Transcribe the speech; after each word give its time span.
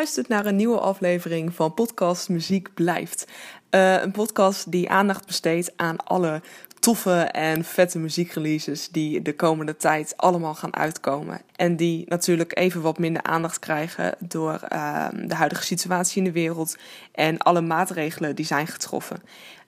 luistert 0.00 0.28
naar 0.28 0.46
een 0.46 0.56
nieuwe 0.56 0.78
aflevering 0.78 1.54
van 1.54 1.74
podcast 1.74 2.28
Muziek 2.28 2.74
Blijft. 2.74 3.26
Uh, 3.70 4.02
een 4.02 4.10
podcast 4.10 4.70
die 4.70 4.90
aandacht 4.90 5.26
besteedt 5.26 5.72
aan 5.76 5.96
alle 5.96 6.42
toffe 6.78 7.20
en 7.20 7.64
vette 7.64 7.98
muziekreleases 7.98 8.88
die 8.88 9.22
de 9.22 9.34
komende 9.34 9.76
tijd 9.76 10.16
allemaal 10.16 10.54
gaan 10.54 10.76
uitkomen. 10.76 11.40
En 11.56 11.76
die 11.76 12.04
natuurlijk 12.08 12.58
even 12.58 12.80
wat 12.80 12.98
minder 12.98 13.22
aandacht 13.22 13.58
krijgen 13.58 14.14
door 14.18 14.60
uh, 14.72 15.06
de 15.24 15.34
huidige 15.34 15.64
situatie 15.64 16.18
in 16.18 16.24
de 16.24 16.32
wereld 16.32 16.76
en 17.12 17.38
alle 17.38 17.60
maatregelen 17.60 18.36
die 18.36 18.46
zijn 18.46 18.66
getroffen. 18.66 19.22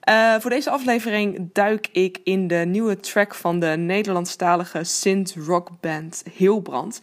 Uh, 0.09 0.35
voor 0.39 0.49
deze 0.49 0.69
aflevering 0.69 1.49
duik 1.51 1.89
ik 1.91 2.19
in 2.23 2.47
de 2.47 2.55
nieuwe 2.67 2.99
track 2.99 3.35
van 3.35 3.59
de 3.59 3.67
Nederlandstalige 3.77 4.83
synth-rock 4.83 5.69
band 5.79 6.23
Heelbrand. 6.35 7.01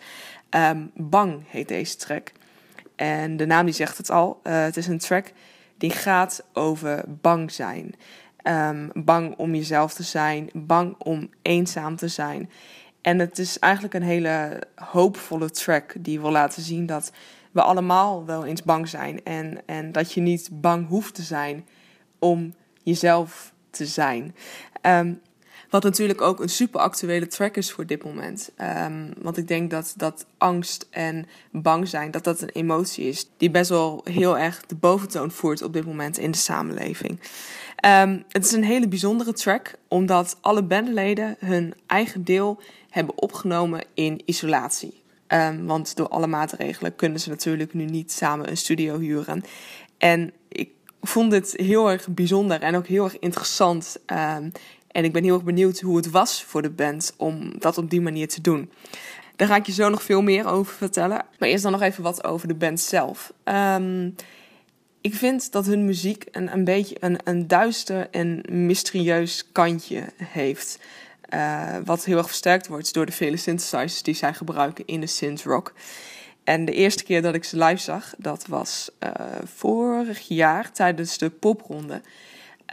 Um, 0.50 0.90
Bang 0.94 1.42
heet 1.46 1.68
deze 1.68 1.96
track. 1.96 2.32
En 3.00 3.36
de 3.36 3.46
naam 3.46 3.64
die 3.64 3.74
zegt 3.74 3.96
het 3.96 4.10
al. 4.10 4.40
Uh, 4.42 4.62
het 4.62 4.76
is 4.76 4.86
een 4.86 4.98
track 4.98 5.32
die 5.78 5.90
gaat 5.90 6.44
over 6.52 7.04
bang 7.06 7.52
zijn. 7.52 7.94
Um, 8.44 8.90
bang 8.94 9.34
om 9.36 9.54
jezelf 9.54 9.94
te 9.94 10.02
zijn, 10.02 10.50
bang 10.52 10.94
om 10.98 11.30
eenzaam 11.42 11.96
te 11.96 12.08
zijn. 12.08 12.50
En 13.00 13.18
het 13.18 13.38
is 13.38 13.58
eigenlijk 13.58 13.94
een 13.94 14.02
hele 14.02 14.62
hoopvolle 14.74 15.50
track 15.50 15.94
die 15.98 16.20
wil 16.20 16.30
laten 16.30 16.62
zien 16.62 16.86
dat 16.86 17.12
we 17.50 17.62
allemaal 17.62 18.24
wel 18.24 18.44
eens 18.44 18.62
bang 18.62 18.88
zijn. 18.88 19.24
En, 19.24 19.62
en 19.66 19.92
dat 19.92 20.12
je 20.12 20.20
niet 20.20 20.48
bang 20.52 20.88
hoeft 20.88 21.14
te 21.14 21.22
zijn 21.22 21.66
om 22.18 22.54
jezelf 22.82 23.52
te 23.70 23.86
zijn. 23.86 24.34
Um, 24.82 25.20
wat 25.70 25.82
natuurlijk 25.82 26.20
ook 26.20 26.40
een 26.40 26.48
super 26.48 26.80
actuele 26.80 27.26
track 27.26 27.56
is 27.56 27.72
voor 27.72 27.86
dit 27.86 28.04
moment. 28.04 28.50
Um, 28.86 29.12
want 29.18 29.36
ik 29.36 29.48
denk 29.48 29.70
dat, 29.70 29.94
dat 29.96 30.26
angst 30.38 30.86
en 30.90 31.26
bang 31.50 31.88
zijn, 31.88 32.10
dat 32.10 32.24
dat 32.24 32.40
een 32.40 32.48
emotie 32.48 33.04
is 33.04 33.28
die 33.36 33.50
best 33.50 33.70
wel 33.70 34.00
heel 34.04 34.38
erg 34.38 34.66
de 34.66 34.74
boventoon 34.74 35.30
voert 35.30 35.62
op 35.62 35.72
dit 35.72 35.86
moment 35.86 36.18
in 36.18 36.30
de 36.30 36.38
samenleving. 36.38 37.20
Um, 37.86 38.24
het 38.28 38.44
is 38.44 38.52
een 38.52 38.64
hele 38.64 38.88
bijzondere 38.88 39.32
track, 39.32 39.74
omdat 39.88 40.36
alle 40.40 40.62
bandleden 40.62 41.36
hun 41.38 41.74
eigen 41.86 42.24
deel 42.24 42.60
hebben 42.90 43.18
opgenomen 43.18 43.84
in 43.94 44.22
isolatie. 44.24 45.02
Um, 45.28 45.66
want 45.66 45.96
door 45.96 46.08
alle 46.08 46.26
maatregelen 46.26 46.96
kunnen 46.96 47.20
ze 47.20 47.28
natuurlijk 47.28 47.74
nu 47.74 47.84
niet 47.84 48.12
samen 48.12 48.50
een 48.50 48.56
studio 48.56 48.98
huren. 48.98 49.42
En 49.98 50.32
ik 50.48 50.70
vond 51.02 51.30
dit 51.30 51.54
heel 51.56 51.90
erg 51.90 52.08
bijzonder 52.08 52.62
en 52.62 52.76
ook 52.76 52.86
heel 52.86 53.04
erg 53.04 53.18
interessant. 53.18 53.96
En 54.90 55.04
ik 55.04 55.12
ben 55.12 55.24
heel 55.24 55.34
erg 55.34 55.44
benieuwd 55.44 55.80
hoe 55.80 55.96
het 55.96 56.10
was 56.10 56.44
voor 56.44 56.62
de 56.62 56.70
band 56.70 57.14
om 57.16 57.58
dat 57.58 57.78
op 57.78 57.90
die 57.90 58.00
manier 58.00 58.28
te 58.28 58.40
doen. 58.40 58.70
Daar 59.36 59.48
ga 59.48 59.56
ik 59.56 59.66
je 59.66 59.72
zo 59.72 59.88
nog 59.88 60.02
veel 60.02 60.22
meer 60.22 60.46
over 60.46 60.74
vertellen. 60.74 61.24
Maar 61.38 61.48
eerst 61.48 61.62
dan 61.62 61.72
nog 61.72 61.82
even 61.82 62.02
wat 62.02 62.24
over 62.24 62.48
de 62.48 62.54
band 62.54 62.80
zelf. 62.80 63.32
Um, 63.44 64.14
ik 65.00 65.14
vind 65.14 65.52
dat 65.52 65.66
hun 65.66 65.84
muziek 65.84 66.24
een, 66.30 66.52
een 66.52 66.64
beetje 66.64 66.96
een, 67.00 67.18
een 67.24 67.48
duister 67.48 68.08
en 68.10 68.42
mysterieus 68.48 69.52
kantje 69.52 70.04
heeft. 70.16 70.78
Uh, 71.34 71.76
wat 71.84 72.04
heel 72.04 72.16
erg 72.16 72.26
versterkt 72.26 72.66
wordt 72.66 72.94
door 72.94 73.06
de 73.06 73.12
vele 73.12 73.36
synthesizers 73.36 74.02
die 74.02 74.14
zij 74.14 74.34
gebruiken 74.34 74.86
in 74.86 75.00
de 75.00 75.06
synth 75.06 75.42
rock. 75.42 75.72
En 76.44 76.64
de 76.64 76.72
eerste 76.72 77.04
keer 77.04 77.22
dat 77.22 77.34
ik 77.34 77.44
ze 77.44 77.56
live 77.56 77.82
zag, 77.82 78.14
dat 78.18 78.46
was 78.46 78.90
uh, 79.04 79.10
vorig 79.44 80.28
jaar 80.28 80.72
tijdens 80.72 81.18
de 81.18 81.30
popronde. 81.30 82.00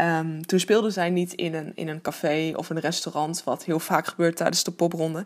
Um, 0.01 0.45
toen 0.45 0.59
speelden 0.59 0.91
zij 0.91 1.09
niet 1.09 1.33
in 1.33 1.53
een, 1.53 1.71
in 1.75 1.87
een 1.87 2.01
café 2.01 2.51
of 2.55 2.69
een 2.69 2.79
restaurant, 2.79 3.43
wat 3.43 3.65
heel 3.65 3.79
vaak 3.79 4.07
gebeurt 4.07 4.35
tijdens 4.35 4.63
de 4.63 4.71
popronde. 4.71 5.25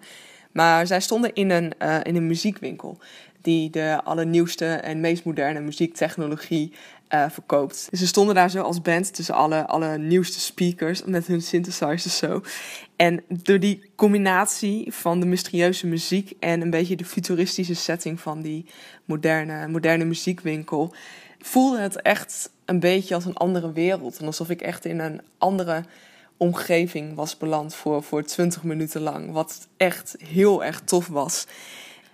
Maar 0.51 0.87
zij 0.87 0.99
stonden 0.99 1.33
in 1.33 1.49
een, 1.49 1.73
uh, 1.81 1.97
in 2.03 2.15
een 2.15 2.27
muziekwinkel 2.27 2.97
die 3.41 3.69
de 3.69 4.01
allernieuwste 4.03 4.65
en 4.65 4.99
meest 4.99 5.23
moderne 5.23 5.59
muziektechnologie 5.59 6.73
uh, 7.09 7.25
verkoopt. 7.29 7.87
Dus 7.89 7.99
ze 7.99 8.07
stonden 8.07 8.35
daar 8.35 8.49
zo 8.49 8.61
als 8.61 8.81
band 8.81 9.13
tussen 9.13 9.35
alle, 9.35 9.67
alle 9.67 9.97
nieuwste 9.97 10.39
speakers 10.39 11.03
met 11.03 11.27
hun 11.27 11.41
synthesizers 11.41 12.17
zo. 12.17 12.41
En 12.95 13.23
door 13.27 13.59
die 13.59 13.91
combinatie 13.95 14.93
van 14.93 15.19
de 15.19 15.25
mysterieuze 15.25 15.87
muziek 15.87 16.33
en 16.39 16.61
een 16.61 16.69
beetje 16.69 16.95
de 16.95 17.05
futuristische 17.05 17.75
setting 17.75 18.19
van 18.19 18.41
die 18.41 18.65
moderne, 19.05 19.67
moderne 19.67 20.05
muziekwinkel, 20.05 20.93
voelde 21.41 21.79
het 21.79 22.02
echt 22.02 22.50
een 22.66 22.79
beetje 22.79 23.16
als 23.16 23.25
een 23.25 23.38
andere 23.38 23.72
wereld. 23.72 24.18
En 24.18 24.25
alsof 24.25 24.50
ik 24.50 24.62
echt 24.62 24.85
in 24.85 25.00
een 25.00 25.22
andere 25.38 25.84
omgeving 26.38 27.16
was 27.16 27.38
beland 27.38 27.75
voor, 27.75 28.03
voor 28.03 28.24
20 28.24 28.63
minuten 28.63 29.02
lang. 29.02 29.31
Wat 29.31 29.68
echt 29.78 30.16
heel 30.24 30.63
erg 30.63 30.81
tof 30.81 31.07
was. 31.07 31.47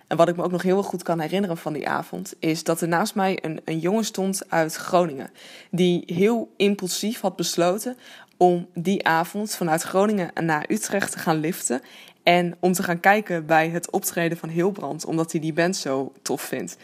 En 0.06 0.16
wat 0.16 0.28
ik 0.28 0.36
me 0.36 0.42
ook 0.42 0.50
nog 0.50 0.62
heel 0.62 0.82
goed 0.82 1.02
kan 1.02 1.20
herinneren 1.20 1.56
van 1.56 1.72
die 1.72 1.88
avond, 1.88 2.34
is 2.38 2.64
dat 2.64 2.80
er 2.80 2.88
naast 2.88 3.14
mij 3.14 3.38
een, 3.44 3.60
een 3.64 3.78
jongen 3.78 4.04
stond 4.04 4.42
uit 4.48 4.74
Groningen. 4.74 5.30
Die 5.70 6.02
heel 6.06 6.52
impulsief 6.56 7.20
had 7.20 7.36
besloten 7.36 7.96
om 8.36 8.66
die 8.74 9.06
avond 9.06 9.54
vanuit 9.54 9.82
Groningen 9.82 10.30
naar 10.44 10.64
Utrecht 10.68 11.12
te 11.12 11.18
gaan 11.18 11.40
liften. 11.40 11.80
En 12.22 12.56
om 12.60 12.72
te 12.72 12.82
gaan 12.82 13.00
kijken 13.00 13.46
bij 13.46 13.68
het 13.68 13.90
optreden 13.90 14.38
van 14.38 14.48
Heelbrand, 14.48 15.04
omdat 15.04 15.32
hij 15.32 15.40
die 15.40 15.52
band 15.52 15.76
zo 15.76 16.12
tof 16.22 16.42
vindt. 16.42 16.76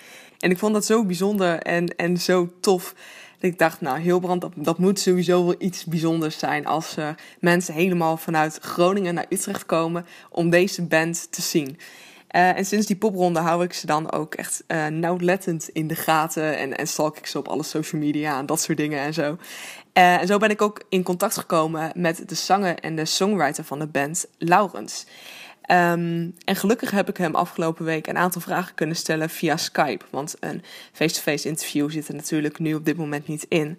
En 0.45 0.51
ik 0.51 0.59
vond 0.59 0.75
dat 0.75 0.85
zo 0.85 1.05
bijzonder 1.05 1.59
en, 1.59 1.97
en 1.97 2.17
zo 2.17 2.49
tof. 2.61 2.95
Dat 3.39 3.51
ik 3.51 3.59
dacht, 3.59 3.81
nou, 3.81 3.99
Heelbrand, 3.99 4.41
dat, 4.41 4.53
dat 4.55 4.79
moet 4.79 5.01
sowieso 5.01 5.45
wel 5.45 5.55
iets 5.59 5.85
bijzonders 5.85 6.39
zijn. 6.39 6.67
Als 6.67 6.97
uh, 6.99 7.09
mensen 7.41 7.75
helemaal 7.75 8.17
vanuit 8.17 8.59
Groningen 8.63 9.15
naar 9.15 9.27
Utrecht 9.29 9.67
komen 9.67 10.07
om 10.31 10.51
deze 10.51 10.83
band 10.83 11.33
te 11.33 11.43
zien. 11.43 11.79
Uh, 12.37 12.57
en 12.57 12.65
sinds 12.65 12.87
die 12.87 12.97
popronde 12.97 13.41
hou 13.41 13.65
ik 13.65 13.73
ze 13.73 13.87
dan 13.87 14.13
ook 14.13 14.35
echt 14.35 14.65
uh, 14.69 14.87
nauwlettend 14.87 15.69
in 15.69 15.87
de 15.87 15.95
gaten. 15.95 16.59
En, 16.59 16.77
en 16.77 16.87
stalk 16.87 17.17
ik 17.17 17.27
ze 17.27 17.39
op 17.39 17.49
alle 17.49 17.63
social 17.63 18.01
media 18.01 18.39
en 18.39 18.47
dat 18.47 18.61
soort 18.61 18.79
dingen 18.79 19.01
en 19.01 19.15
zo. 19.15 19.37
En 19.93 20.27
zo 20.27 20.39
ben 20.39 20.51
ik 20.51 20.63
ook 20.63 20.83
in 20.89 21.03
contact 21.03 21.37
gekomen 21.37 21.93
met 21.95 22.29
de 22.29 22.35
zanger 22.35 22.79
en 22.79 22.97
de 22.97 23.05
songwriter 23.05 23.65
van 23.65 23.79
de 23.79 23.87
band, 23.87 24.27
Laurens. 24.39 25.07
Um, 25.71 26.35
en 26.45 26.57
gelukkig 26.57 26.91
heb 26.91 27.09
ik 27.09 27.17
hem 27.17 27.35
afgelopen 27.35 27.85
week 27.85 28.07
een 28.07 28.17
aantal 28.17 28.41
vragen 28.41 28.75
kunnen 28.75 28.97
stellen 28.97 29.31
via 29.31 29.57
Skype. 29.57 30.05
Want 30.11 30.35
een 30.41 30.63
face-to-face 30.93 31.49
interview 31.49 31.91
zit 31.91 32.09
er 32.09 32.15
natuurlijk 32.15 32.59
nu 32.59 32.75
op 32.75 32.85
dit 32.85 32.97
moment 32.97 33.27
niet 33.27 33.47
in. 33.49 33.79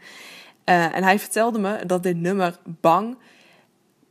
Uh, 0.66 0.96
en 0.96 1.04
hij 1.04 1.20
vertelde 1.20 1.60
me 1.60 1.86
dat 1.86 2.04
dit 2.04 2.18
nummer 2.18 2.58
Bang 2.64 3.18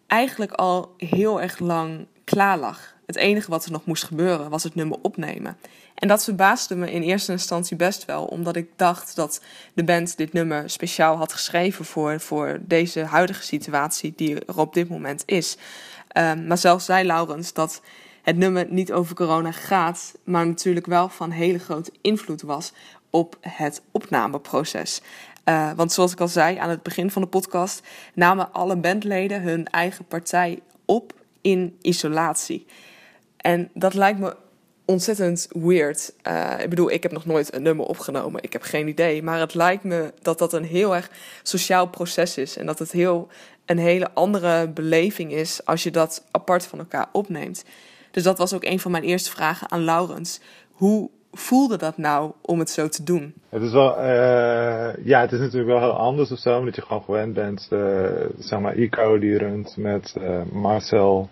eigenlijk 0.06 0.52
al 0.52 0.94
heel 0.96 1.42
erg 1.42 1.58
lang 1.58 2.06
klaar 2.24 2.58
lag. 2.58 2.94
Het 3.06 3.16
enige 3.16 3.50
wat 3.50 3.64
er 3.64 3.72
nog 3.72 3.84
moest 3.84 4.04
gebeuren 4.04 4.50
was 4.50 4.62
het 4.62 4.74
nummer 4.74 4.98
opnemen. 5.02 5.56
En 5.94 6.08
dat 6.08 6.24
verbaasde 6.24 6.76
me 6.76 6.92
in 6.92 7.02
eerste 7.02 7.32
instantie 7.32 7.76
best 7.76 8.04
wel, 8.04 8.24
omdat 8.24 8.56
ik 8.56 8.68
dacht 8.76 9.16
dat 9.16 9.40
de 9.74 9.84
band 9.84 10.16
dit 10.16 10.32
nummer 10.32 10.70
speciaal 10.70 11.16
had 11.16 11.32
geschreven 11.32 11.84
voor, 11.84 12.20
voor 12.20 12.58
deze 12.62 13.00
huidige 13.00 13.42
situatie 13.42 14.12
die 14.16 14.44
er 14.44 14.58
op 14.58 14.74
dit 14.74 14.88
moment 14.88 15.22
is. 15.26 15.56
Um, 16.16 16.46
maar 16.46 16.58
zelfs 16.58 16.84
zei 16.84 17.06
Laurens 17.06 17.52
dat 17.52 17.80
het 18.22 18.36
nummer 18.36 18.66
niet 18.68 18.92
over 18.92 19.14
corona 19.14 19.52
gaat, 19.52 20.14
maar 20.24 20.46
natuurlijk 20.46 20.86
wel 20.86 21.08
van 21.08 21.30
hele 21.30 21.58
grote 21.58 21.92
invloed 22.00 22.42
was 22.42 22.72
op 23.10 23.36
het 23.40 23.82
opnameproces. 23.90 25.00
Uh, 25.44 25.72
want 25.76 25.92
zoals 25.92 26.12
ik 26.12 26.20
al 26.20 26.28
zei 26.28 26.56
aan 26.56 26.70
het 26.70 26.82
begin 26.82 27.10
van 27.10 27.22
de 27.22 27.28
podcast, 27.28 27.82
namen 28.14 28.52
alle 28.52 28.76
bandleden 28.76 29.42
hun 29.42 29.68
eigen 29.68 30.04
partij 30.04 30.60
op 30.84 31.12
in 31.40 31.78
isolatie. 31.80 32.66
En 33.36 33.70
dat 33.74 33.94
lijkt 33.94 34.18
me 34.18 34.36
ontzettend 34.84 35.48
weird. 35.52 36.12
Uh, 36.28 36.52
ik 36.60 36.70
bedoel, 36.70 36.90
ik 36.90 37.02
heb 37.02 37.12
nog 37.12 37.24
nooit 37.24 37.54
een 37.54 37.62
nummer 37.62 37.86
opgenomen. 37.86 38.42
Ik 38.42 38.52
heb 38.52 38.62
geen 38.62 38.88
idee. 38.88 39.22
Maar 39.22 39.40
het 39.40 39.54
lijkt 39.54 39.84
me 39.84 40.12
dat 40.22 40.38
dat 40.38 40.52
een 40.52 40.64
heel 40.64 40.94
erg 40.94 41.10
sociaal 41.42 41.86
proces 41.86 42.38
is. 42.38 42.56
En 42.56 42.66
dat 42.66 42.78
het 42.78 42.92
heel 42.92 43.28
een 43.66 43.78
hele 43.78 44.10
andere 44.14 44.68
beleving 44.68 45.32
is 45.32 45.66
als 45.66 45.82
je 45.82 45.90
dat 45.90 46.24
apart 46.30 46.66
van 46.66 46.78
elkaar 46.78 47.06
opneemt. 47.12 47.64
Dus 48.10 48.22
dat 48.22 48.38
was 48.38 48.54
ook 48.54 48.64
een 48.64 48.80
van 48.80 48.90
mijn 48.90 49.02
eerste 49.02 49.30
vragen 49.30 49.70
aan 49.70 49.84
Laurens. 49.84 50.40
Hoe 50.72 51.10
voelde 51.32 51.76
dat 51.76 51.96
nou 51.96 52.32
om 52.40 52.58
het 52.58 52.70
zo 52.70 52.88
te 52.88 53.04
doen? 53.04 53.34
Het 53.48 53.62
is 53.62 53.72
wel, 53.72 53.98
uh, 53.98 55.04
ja, 55.04 55.20
het 55.20 55.32
is 55.32 55.38
natuurlijk 55.38 55.66
wel 55.66 55.80
heel 55.80 55.98
anders 55.98 56.30
of 56.32 56.38
zo, 56.38 56.58
omdat 56.58 56.74
je 56.74 56.82
gewoon 56.82 57.02
gewend 57.02 57.34
bent, 57.34 57.68
uh, 57.70 58.06
zeg 58.38 58.60
maar, 58.60 58.76
ICO 58.76 59.18
die 59.18 59.38
runt 59.38 59.76
met 59.76 60.14
Marcel 60.52 61.28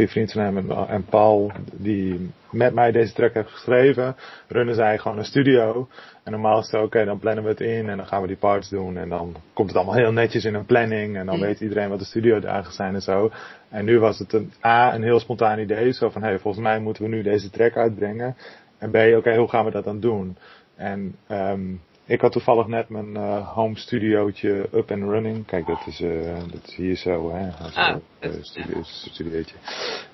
goede 0.00 0.12
vriend 0.12 0.32
van 0.32 0.42
hem 0.42 0.88
en 0.88 1.04
Paul, 1.04 1.52
die 1.72 2.30
met 2.50 2.74
mij 2.74 2.92
deze 2.92 3.12
track 3.12 3.34
heeft 3.34 3.50
geschreven, 3.50 4.16
runnen 4.48 4.74
zij 4.74 4.98
gewoon 4.98 5.18
een 5.18 5.24
studio. 5.24 5.88
En 6.24 6.32
normaal 6.32 6.58
is 6.58 6.70
het 6.70 6.82
oké, 6.82 7.04
dan 7.04 7.18
plannen 7.18 7.44
we 7.44 7.50
het 7.50 7.60
in 7.60 7.88
en 7.88 7.96
dan 7.96 8.06
gaan 8.06 8.20
we 8.20 8.26
die 8.26 8.36
parts 8.36 8.68
doen. 8.68 8.96
En 8.96 9.08
dan 9.08 9.36
komt 9.52 9.68
het 9.68 9.76
allemaal 9.76 9.94
heel 9.94 10.12
netjes 10.12 10.44
in 10.44 10.54
een 10.54 10.64
planning. 10.64 11.16
En 11.16 11.26
dan 11.26 11.34
mm. 11.34 11.40
weet 11.40 11.60
iedereen 11.60 11.88
wat 11.88 11.98
de 11.98 12.04
studiodagen 12.04 12.72
zijn 12.72 12.94
en 12.94 13.02
zo. 13.02 13.30
En 13.68 13.84
nu 13.84 13.98
was 13.98 14.18
het 14.18 14.32
een 14.32 14.52
A, 14.64 14.94
een 14.94 15.02
heel 15.02 15.20
spontaan 15.20 15.58
idee. 15.58 15.92
Zo 15.92 16.10
van, 16.10 16.22
hé, 16.22 16.28
hey, 16.28 16.38
volgens 16.38 16.64
mij 16.64 16.78
moeten 16.78 17.02
we 17.02 17.08
nu 17.08 17.22
deze 17.22 17.50
track 17.50 17.76
uitbrengen. 17.76 18.36
En 18.78 18.90
B, 18.90 18.94
oké, 18.94 19.16
okay, 19.16 19.36
hoe 19.36 19.48
gaan 19.48 19.64
we 19.64 19.70
dat 19.70 19.84
dan 19.84 20.00
doen? 20.00 20.36
En 20.76 21.16
um, 21.30 21.80
ik 22.10 22.20
had 22.20 22.32
toevallig 22.32 22.66
net 22.66 22.88
mijn 22.88 23.14
uh, 23.14 23.48
home 23.48 23.78
studiootje 23.78 24.68
up 24.72 24.90
and 24.90 25.02
running. 25.02 25.46
Kijk, 25.46 25.66
dat 25.66 25.86
is, 25.86 26.00
uh, 26.00 26.38
dat 26.50 26.60
is 26.66 26.74
hier 26.74 26.96
zo, 26.96 27.32
hè. 27.32 27.48
Ah, 27.74 27.96
uh, 28.20 28.30
studio, 28.40 28.80
studiootje. 28.82 29.54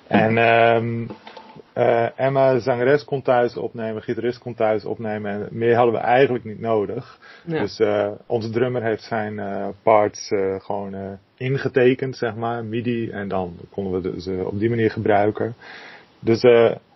En 0.07 0.37
um, 0.37 1.09
uh, 1.77 2.19
Emma, 2.19 2.59
zangeres, 2.59 3.03
kon 3.03 3.21
thuis 3.21 3.57
opnemen, 3.57 4.01
gitarist 4.01 4.39
kon 4.39 4.53
thuis 4.53 4.85
opnemen 4.85 5.31
en 5.31 5.47
meer 5.51 5.75
hadden 5.75 5.93
we 5.93 5.99
eigenlijk 5.99 6.43
niet 6.43 6.59
nodig. 6.59 7.19
Dus 7.45 7.81
onze 8.25 8.49
drummer 8.49 8.83
heeft 8.83 9.03
zijn 9.03 9.41
parts 9.83 10.27
gewoon 10.57 11.17
ingetekend, 11.37 12.17
zeg 12.17 12.35
maar, 12.35 12.65
MIDI, 12.65 13.09
en 13.09 13.27
dan 13.27 13.57
konden 13.71 14.01
we 14.01 14.21
ze 14.21 14.43
op 14.45 14.59
die 14.59 14.69
manier 14.69 14.91
gebruiken. 14.91 15.55
Dus 16.19 16.41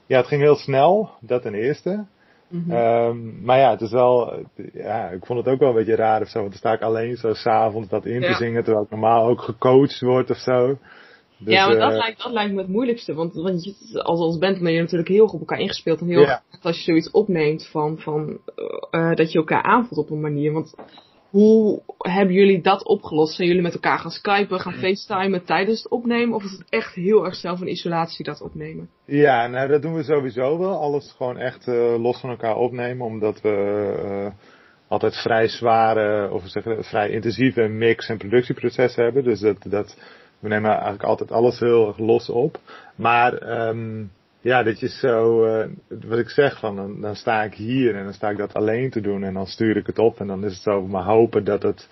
ja, 0.05 0.17
het 0.17 0.27
ging 0.27 0.41
heel 0.41 0.55
snel, 0.55 1.09
dat 1.19 1.41
ten 1.41 1.53
eerste. 1.53 2.05
Mm 2.51 2.63
-hmm. 2.67 3.39
maar 3.43 3.59
ja, 3.59 3.69
het 3.69 3.81
is 3.81 3.91
wel, 3.91 4.33
ja, 4.73 5.09
ik 5.09 5.25
vond 5.25 5.45
het 5.45 5.53
ook 5.53 5.59
wel 5.59 5.69
een 5.69 5.75
beetje 5.75 5.95
raar 5.95 6.21
of 6.21 6.27
zo, 6.27 6.39
want 6.39 6.49
dan 6.49 6.59
sta 6.59 6.73
ik 6.73 6.81
alleen 6.81 7.17
zo 7.17 7.33
s'avonds 7.33 7.89
dat 7.89 8.05
in 8.05 8.21
te 8.21 8.33
zingen, 8.33 8.63
terwijl 8.63 8.85
ik 8.85 8.91
normaal 8.91 9.27
ook 9.27 9.41
gecoacht 9.41 9.99
word 9.99 10.29
of 10.29 10.37
zo. 10.37 10.77
Dus, 11.43 11.53
ja, 11.53 11.67
maar 11.67 11.77
dat, 11.77 11.91
uh, 11.91 11.97
lijkt, 11.97 12.23
dat 12.23 12.31
lijkt 12.31 12.53
me 12.53 12.61
het 12.61 12.69
moeilijkste. 12.69 13.13
Want, 13.13 13.33
want 13.33 13.63
je, 13.63 14.03
als, 14.03 14.19
als 14.19 14.37
band 14.37 14.59
ben 14.59 14.73
je 14.73 14.79
natuurlijk 14.79 15.09
heel 15.09 15.25
goed 15.27 15.33
op 15.33 15.39
elkaar 15.39 15.59
ingespeeld. 15.59 15.99
En 16.01 16.07
heel 16.07 16.21
yeah. 16.21 16.39
als 16.61 16.77
je 16.77 16.83
zoiets 16.83 17.11
opneemt 17.11 17.67
van, 17.67 17.99
van 17.99 18.39
uh, 18.91 19.15
dat 19.15 19.31
je 19.31 19.37
elkaar 19.37 19.63
aanvoelt 19.63 20.05
op 20.05 20.09
een 20.09 20.21
manier. 20.21 20.51
Want 20.51 20.75
hoe 21.31 21.81
hebben 21.97 22.35
jullie 22.35 22.61
dat 22.61 22.85
opgelost? 22.85 23.35
Zijn 23.35 23.47
jullie 23.47 23.63
met 23.63 23.73
elkaar 23.73 23.99
gaan 23.99 24.11
skypen, 24.11 24.59
gaan 24.59 24.73
facetimen 24.73 25.45
tijdens 25.45 25.83
het 25.83 25.91
opnemen? 25.91 26.35
Of 26.35 26.43
is 26.43 26.51
het 26.51 26.69
echt 26.69 26.95
heel 26.95 27.25
erg 27.25 27.35
zelf 27.35 27.61
in 27.61 27.69
isolatie 27.69 28.25
dat 28.25 28.41
opnemen? 28.41 28.89
Ja, 29.05 29.47
nou 29.47 29.67
dat 29.67 29.81
doen 29.81 29.93
we 29.93 30.03
sowieso 30.03 30.57
wel. 30.57 30.79
Alles 30.79 31.13
gewoon 31.17 31.37
echt 31.37 31.67
uh, 31.67 32.01
los 32.01 32.19
van 32.19 32.29
elkaar 32.29 32.55
opnemen. 32.55 33.05
Omdat 33.05 33.41
we 33.41 34.31
altijd 34.87 35.15
vrij 35.15 35.47
zware, 35.47 36.31
of 36.31 36.43
zeggen, 36.45 36.83
vrij 36.83 37.09
intensieve 37.09 37.67
mix- 37.67 38.09
en 38.09 38.17
productieprocessen 38.17 39.03
hebben. 39.03 39.23
Dus 39.23 39.39
dat, 39.39 39.57
dat 39.67 39.97
we 40.39 40.47
nemen 40.47 40.71
eigenlijk 40.71 41.03
altijd 41.03 41.31
alles 41.31 41.59
heel 41.59 41.87
erg 41.87 41.97
los 41.97 42.29
op. 42.29 42.59
Maar 42.95 43.67
um, 43.67 44.11
ja, 44.41 44.63
dat 44.63 44.79
je 44.79 44.89
zo, 44.89 45.45
uh, 45.45 45.65
wat 45.87 46.19
ik 46.19 46.29
zeg, 46.29 46.59
van 46.59 46.75
dan, 46.75 47.01
dan 47.01 47.15
sta 47.15 47.43
ik 47.43 47.53
hier 47.53 47.95
en 47.95 48.03
dan 48.03 48.13
sta 48.13 48.29
ik 48.29 48.37
dat 48.37 48.53
alleen 48.53 48.89
te 48.89 49.01
doen 49.01 49.23
en 49.23 49.33
dan 49.33 49.47
stuur 49.47 49.77
ik 49.77 49.87
het 49.87 49.99
op 49.99 50.19
en 50.19 50.27
dan 50.27 50.45
is 50.45 50.53
het 50.53 50.61
zo 50.61 50.87
maar 50.87 51.03
hopen 51.03 51.43
dat 51.43 51.63
het 51.63 51.89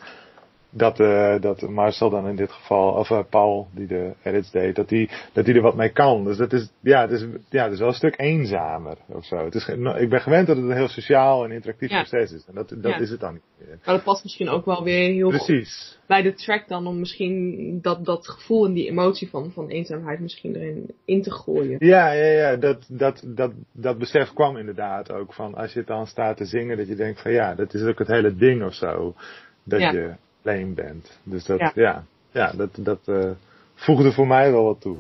dat, 0.69 0.99
uh, 0.99 1.41
dat 1.41 1.61
Marcel 1.61 2.09
dan 2.09 2.27
in 2.27 2.35
dit 2.35 2.51
geval, 2.51 2.93
of 2.93 3.09
uh, 3.09 3.19
Paul 3.29 3.67
die 3.71 3.87
de 3.87 4.13
edits 4.23 4.51
deed, 4.51 4.75
dat 4.75 4.89
die, 4.89 5.09
dat 5.33 5.45
die 5.45 5.55
er 5.55 5.61
wat 5.61 5.75
mee 5.75 5.89
kan. 5.89 6.23
Dus 6.23 6.37
dat 6.37 6.53
is, 6.53 6.71
ja, 6.79 7.01
het 7.01 7.11
is, 7.11 7.25
ja, 7.49 7.63
het 7.63 7.73
is 7.73 7.79
wel 7.79 7.87
een 7.87 7.93
stuk 7.93 8.19
eenzamer 8.19 8.97
of 9.07 9.25
zo. 9.25 9.45
Het 9.45 9.55
is, 9.55 9.67
ik 9.97 10.09
ben 10.09 10.21
gewend 10.21 10.47
dat 10.47 10.57
het 10.57 10.65
een 10.65 10.75
heel 10.75 10.87
sociaal 10.87 11.43
en 11.43 11.51
interactief 11.51 11.89
proces 11.89 12.31
is. 12.31 12.45
En 12.47 12.53
dat, 12.53 12.69
dat 12.69 12.91
ja. 12.91 12.99
is 12.99 13.09
het 13.09 13.19
dan 13.19 13.33
niet 13.33 13.41
meer. 13.57 13.79
Maar 13.85 13.95
dat 13.95 14.03
past 14.03 14.23
misschien 14.23 14.49
ook 14.49 14.65
wel 14.65 14.83
weer 14.83 15.13
heel 15.13 15.29
Precies. 15.29 15.89
goed 15.91 15.99
bij 16.09 16.21
de 16.21 16.33
track 16.33 16.67
dan 16.67 16.87
om 16.87 16.99
misschien 16.99 17.79
dat, 17.81 18.05
dat 18.05 18.27
gevoel 18.27 18.65
en 18.65 18.73
die 18.73 18.89
emotie 18.89 19.29
van, 19.29 19.51
van 19.51 19.67
eenzaamheid 19.67 20.19
misschien 20.19 20.55
erin 20.55 20.93
in 21.05 21.21
te 21.21 21.31
gooien. 21.31 21.75
Ja, 21.79 22.11
ja, 22.11 22.25
ja, 22.25 22.55
dat, 22.55 22.85
dat, 22.87 23.23
dat, 23.25 23.51
dat 23.71 23.97
besef 23.97 24.33
kwam 24.33 24.57
inderdaad 24.57 25.11
ook 25.11 25.33
van 25.33 25.55
als 25.55 25.73
je 25.73 25.79
het 25.79 25.87
dan 25.87 26.07
staat 26.07 26.37
te 26.37 26.45
zingen, 26.45 26.77
dat 26.77 26.87
je 26.87 26.95
denkt 26.95 27.21
van 27.21 27.31
ja, 27.31 27.55
dat 27.55 27.73
is 27.73 27.81
ook 27.81 27.99
het 27.99 28.07
hele 28.07 28.35
ding 28.35 28.63
of 28.63 28.73
zo. 28.73 29.15
Dat 29.63 29.79
je 29.79 30.13
alleen 30.43 30.73
bent. 30.73 31.19
Dus 31.23 31.43
dat, 31.45 31.59
ja, 31.59 31.71
ja, 31.75 32.03
ja 32.31 32.51
dat, 32.55 32.69
dat 32.73 32.99
uh, 33.05 33.29
voegde 33.75 34.11
voor 34.11 34.27
mij 34.27 34.51
wel 34.51 34.63
wat 34.63 34.81
toe. 34.81 34.97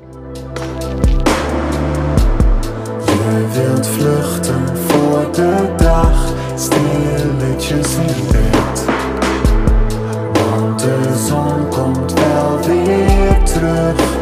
Je 3.05 3.47
wilt 3.53 3.87
vluchten 3.87 4.77
voor 4.77 5.31
de 5.31 5.73
dag, 5.77 6.33
stilletjes 6.55 7.95
in 7.95 8.27
bed. 8.31 8.85
Want 10.33 10.79
de 10.79 11.23
zon 11.27 11.69
komt 11.69 12.13
wel 12.13 12.59
weer 12.59 13.43
terug. 13.43 14.18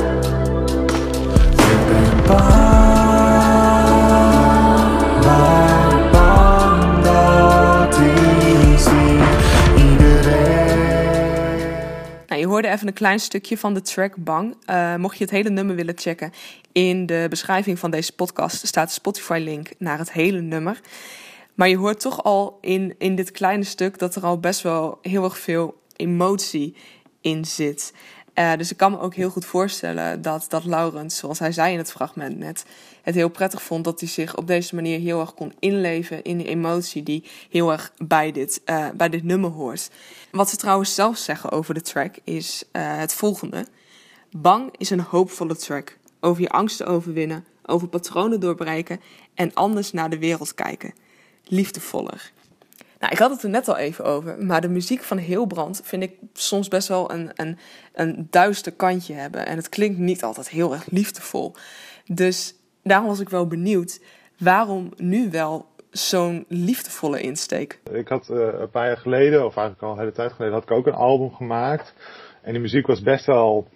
Je 12.47 12.53
hoorde 12.53 12.67
even 12.67 12.87
een 12.87 12.93
klein 12.93 13.19
stukje 13.19 13.57
van 13.57 13.73
de 13.73 13.81
track 13.81 14.15
Bang. 14.15 14.55
Uh, 14.69 14.95
mocht 14.95 15.17
je 15.17 15.23
het 15.23 15.33
hele 15.33 15.49
nummer 15.49 15.75
willen 15.75 15.97
checken, 15.97 16.31
in 16.71 17.05
de 17.05 17.25
beschrijving 17.29 17.79
van 17.79 17.91
deze 17.91 18.13
podcast 18.13 18.67
staat 18.67 18.87
de 18.87 18.93
Spotify-link 18.93 19.69
naar 19.77 19.97
het 19.97 20.11
hele 20.11 20.41
nummer. 20.41 20.81
Maar 21.53 21.69
je 21.69 21.77
hoort 21.77 21.99
toch 21.99 22.23
al 22.23 22.57
in, 22.61 22.95
in 22.97 23.15
dit 23.15 23.31
kleine 23.31 23.63
stuk 23.63 23.99
dat 23.99 24.15
er 24.15 24.23
al 24.23 24.39
best 24.39 24.61
wel 24.61 24.99
heel 25.01 25.23
erg 25.23 25.37
veel 25.37 25.81
emotie 25.95 26.75
in 27.21 27.45
zit. 27.45 27.93
Uh, 28.39 28.53
dus 28.57 28.71
ik 28.71 28.77
kan 28.77 28.91
me 28.91 28.99
ook 28.99 29.15
heel 29.15 29.29
goed 29.29 29.45
voorstellen 29.45 30.21
dat, 30.21 30.45
dat 30.49 30.65
Laurens, 30.65 31.17
zoals 31.17 31.39
hij 31.39 31.51
zei 31.51 31.71
in 31.71 31.77
het 31.77 31.91
fragment 31.91 32.37
net, 32.37 32.65
het 33.01 33.15
heel 33.15 33.29
prettig 33.29 33.61
vond 33.61 33.83
dat 33.83 33.99
hij 33.99 34.09
zich 34.09 34.35
op 34.35 34.47
deze 34.47 34.75
manier 34.75 34.99
heel 34.99 35.19
erg 35.19 35.33
kon 35.33 35.53
inleven 35.59 36.23
in 36.23 36.37
die 36.37 36.47
emotie 36.47 37.03
die 37.03 37.23
heel 37.49 37.71
erg 37.71 37.91
bij 37.97 38.31
dit, 38.31 38.61
uh, 38.65 38.89
bij 38.95 39.09
dit 39.09 39.23
nummer 39.23 39.49
hoort. 39.49 39.89
Wat 40.31 40.49
ze 40.49 40.55
trouwens 40.55 40.95
zelf 40.95 41.17
zeggen 41.17 41.51
over 41.51 41.73
de 41.73 41.81
track 41.81 42.15
is 42.23 42.63
uh, 42.71 42.97
het 42.97 43.13
volgende. 43.13 43.67
Bang 44.31 44.73
is 44.77 44.89
een 44.89 44.99
hoopvolle 44.99 45.55
track. 45.55 45.97
Over 46.19 46.41
je 46.41 46.49
angsten 46.49 46.87
overwinnen, 46.87 47.45
over 47.65 47.87
patronen 47.87 48.39
doorbreken 48.39 49.01
en 49.33 49.53
anders 49.53 49.91
naar 49.91 50.09
de 50.09 50.19
wereld 50.19 50.53
kijken. 50.53 50.93
Liefdevoller. 51.43 52.31
Nou, 52.99 53.11
ik 53.11 53.17
had 53.17 53.31
het 53.31 53.43
er 53.43 53.49
net 53.49 53.67
al 53.67 53.77
even 53.77 54.05
over, 54.05 54.45
maar 54.45 54.61
de 54.61 54.69
muziek 54.69 55.03
van 55.03 55.17
Heelbrand 55.17 55.81
vind 55.83 56.03
ik 56.03 56.13
soms 56.33 56.67
best 56.67 56.87
wel 56.87 57.11
een, 57.11 57.31
een, 57.35 57.57
een 57.93 58.27
duister 58.29 58.71
kantje 58.71 59.13
hebben. 59.13 59.45
En 59.45 59.57
het 59.57 59.69
klinkt 59.69 59.97
niet 59.97 60.23
altijd 60.23 60.49
heel 60.49 60.73
erg 60.73 60.85
liefdevol. 60.89 61.55
Dus 62.05 62.55
daarom 62.83 63.07
was 63.07 63.19
ik 63.19 63.29
wel 63.29 63.47
benieuwd, 63.47 64.01
waarom 64.37 64.91
nu 64.95 65.29
wel 65.31 65.65
zo'n 65.91 66.45
liefdevolle 66.47 67.21
insteek? 67.21 67.79
Ik 67.91 68.07
had 68.07 68.29
uh, 68.29 68.47
een 68.59 68.69
paar 68.69 68.87
jaar 68.87 68.97
geleden, 68.97 69.45
of 69.45 69.57
eigenlijk 69.57 69.81
al 69.81 69.91
een 69.91 69.99
hele 69.99 70.11
tijd 70.11 70.31
geleden, 70.31 70.53
had 70.53 70.63
ik 70.63 70.71
ook 70.71 70.87
een 70.87 70.93
album 70.93 71.33
gemaakt. 71.33 71.93
En 72.41 72.51
die 72.51 72.61
muziek 72.61 72.87
was 72.87 73.01
best 73.01 73.25
wel 73.25 73.67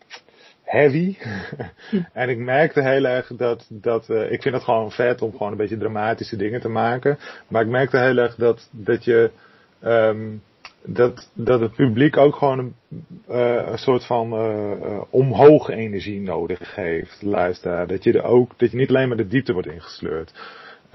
heavy. 0.71 1.18
en 2.13 2.29
ik 2.29 2.38
merkte 2.38 2.81
heel 2.81 3.06
erg 3.06 3.27
dat, 3.27 3.68
dat 3.69 4.09
uh, 4.09 4.31
ik 4.31 4.41
vind 4.41 4.56
het 4.56 4.63
gewoon 4.63 4.91
vet 4.91 5.21
om 5.21 5.31
gewoon 5.31 5.51
een 5.51 5.57
beetje 5.57 5.77
dramatische 5.77 6.35
dingen 6.35 6.62
te 6.62 6.69
maken. 6.69 7.18
Maar 7.48 7.62
ik 7.62 7.67
merkte 7.67 7.98
heel 7.98 8.17
erg 8.17 8.36
dat, 8.36 8.69
dat 8.72 9.03
je, 9.03 9.31
um, 9.84 10.41
dat, 10.84 11.29
dat 11.34 11.60
het 11.60 11.75
publiek 11.75 12.17
ook 12.17 12.36
gewoon 12.36 12.60
een, 12.60 12.75
uh, 13.29 13.67
een 13.72 13.77
soort 13.77 14.05
van 14.05 14.34
uh, 14.34 15.01
omhoog 15.10 15.69
energie 15.69 16.22
nodig 16.22 16.75
heeft, 16.75 17.22
luisteraar. 17.22 17.88
Dat 17.88 18.03
je 18.03 18.13
er 18.13 18.24
ook, 18.24 18.51
dat 18.57 18.72
je 18.72 18.77
niet 18.77 18.89
alleen 18.89 19.07
maar 19.07 19.17
de 19.17 19.27
diepte 19.27 19.53
wordt 19.53 19.67
ingesleurd. 19.67 20.34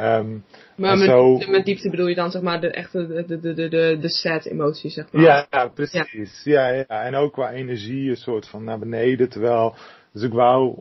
Um, 0.01 0.45
maar 0.77 0.99
met, 0.99 1.09
zo... 1.09 1.29
diepte, 1.37 1.51
met, 1.51 1.65
diepte, 1.65 1.91
bedoel 1.91 2.07
je 2.07 2.15
dan 2.15 2.31
zeg 2.31 2.43
maar 2.43 2.61
de 2.61 2.71
echte 2.71 3.07
de, 3.07 3.41
de, 3.41 3.55
de, 3.55 3.69
de, 3.69 3.99
de 4.01 4.09
sad 4.09 4.45
emoties 4.45 4.95
zeg 4.95 5.13
maar. 5.13 5.23
Ja, 5.23 5.47
ja 5.51 5.69
precies. 5.69 6.41
Ja. 6.45 6.69
ja. 6.69 6.85
Ja, 6.89 7.03
En 7.03 7.15
ook 7.15 7.33
qua 7.33 7.53
energie 7.53 8.11
een 8.11 8.17
soort 8.17 8.49
van 8.49 8.65
naar 8.65 8.79
beneden. 8.79 9.29
Terwijl, 9.29 9.75
dus 10.13 10.23
ik 10.23 10.33
wou, 10.33 10.79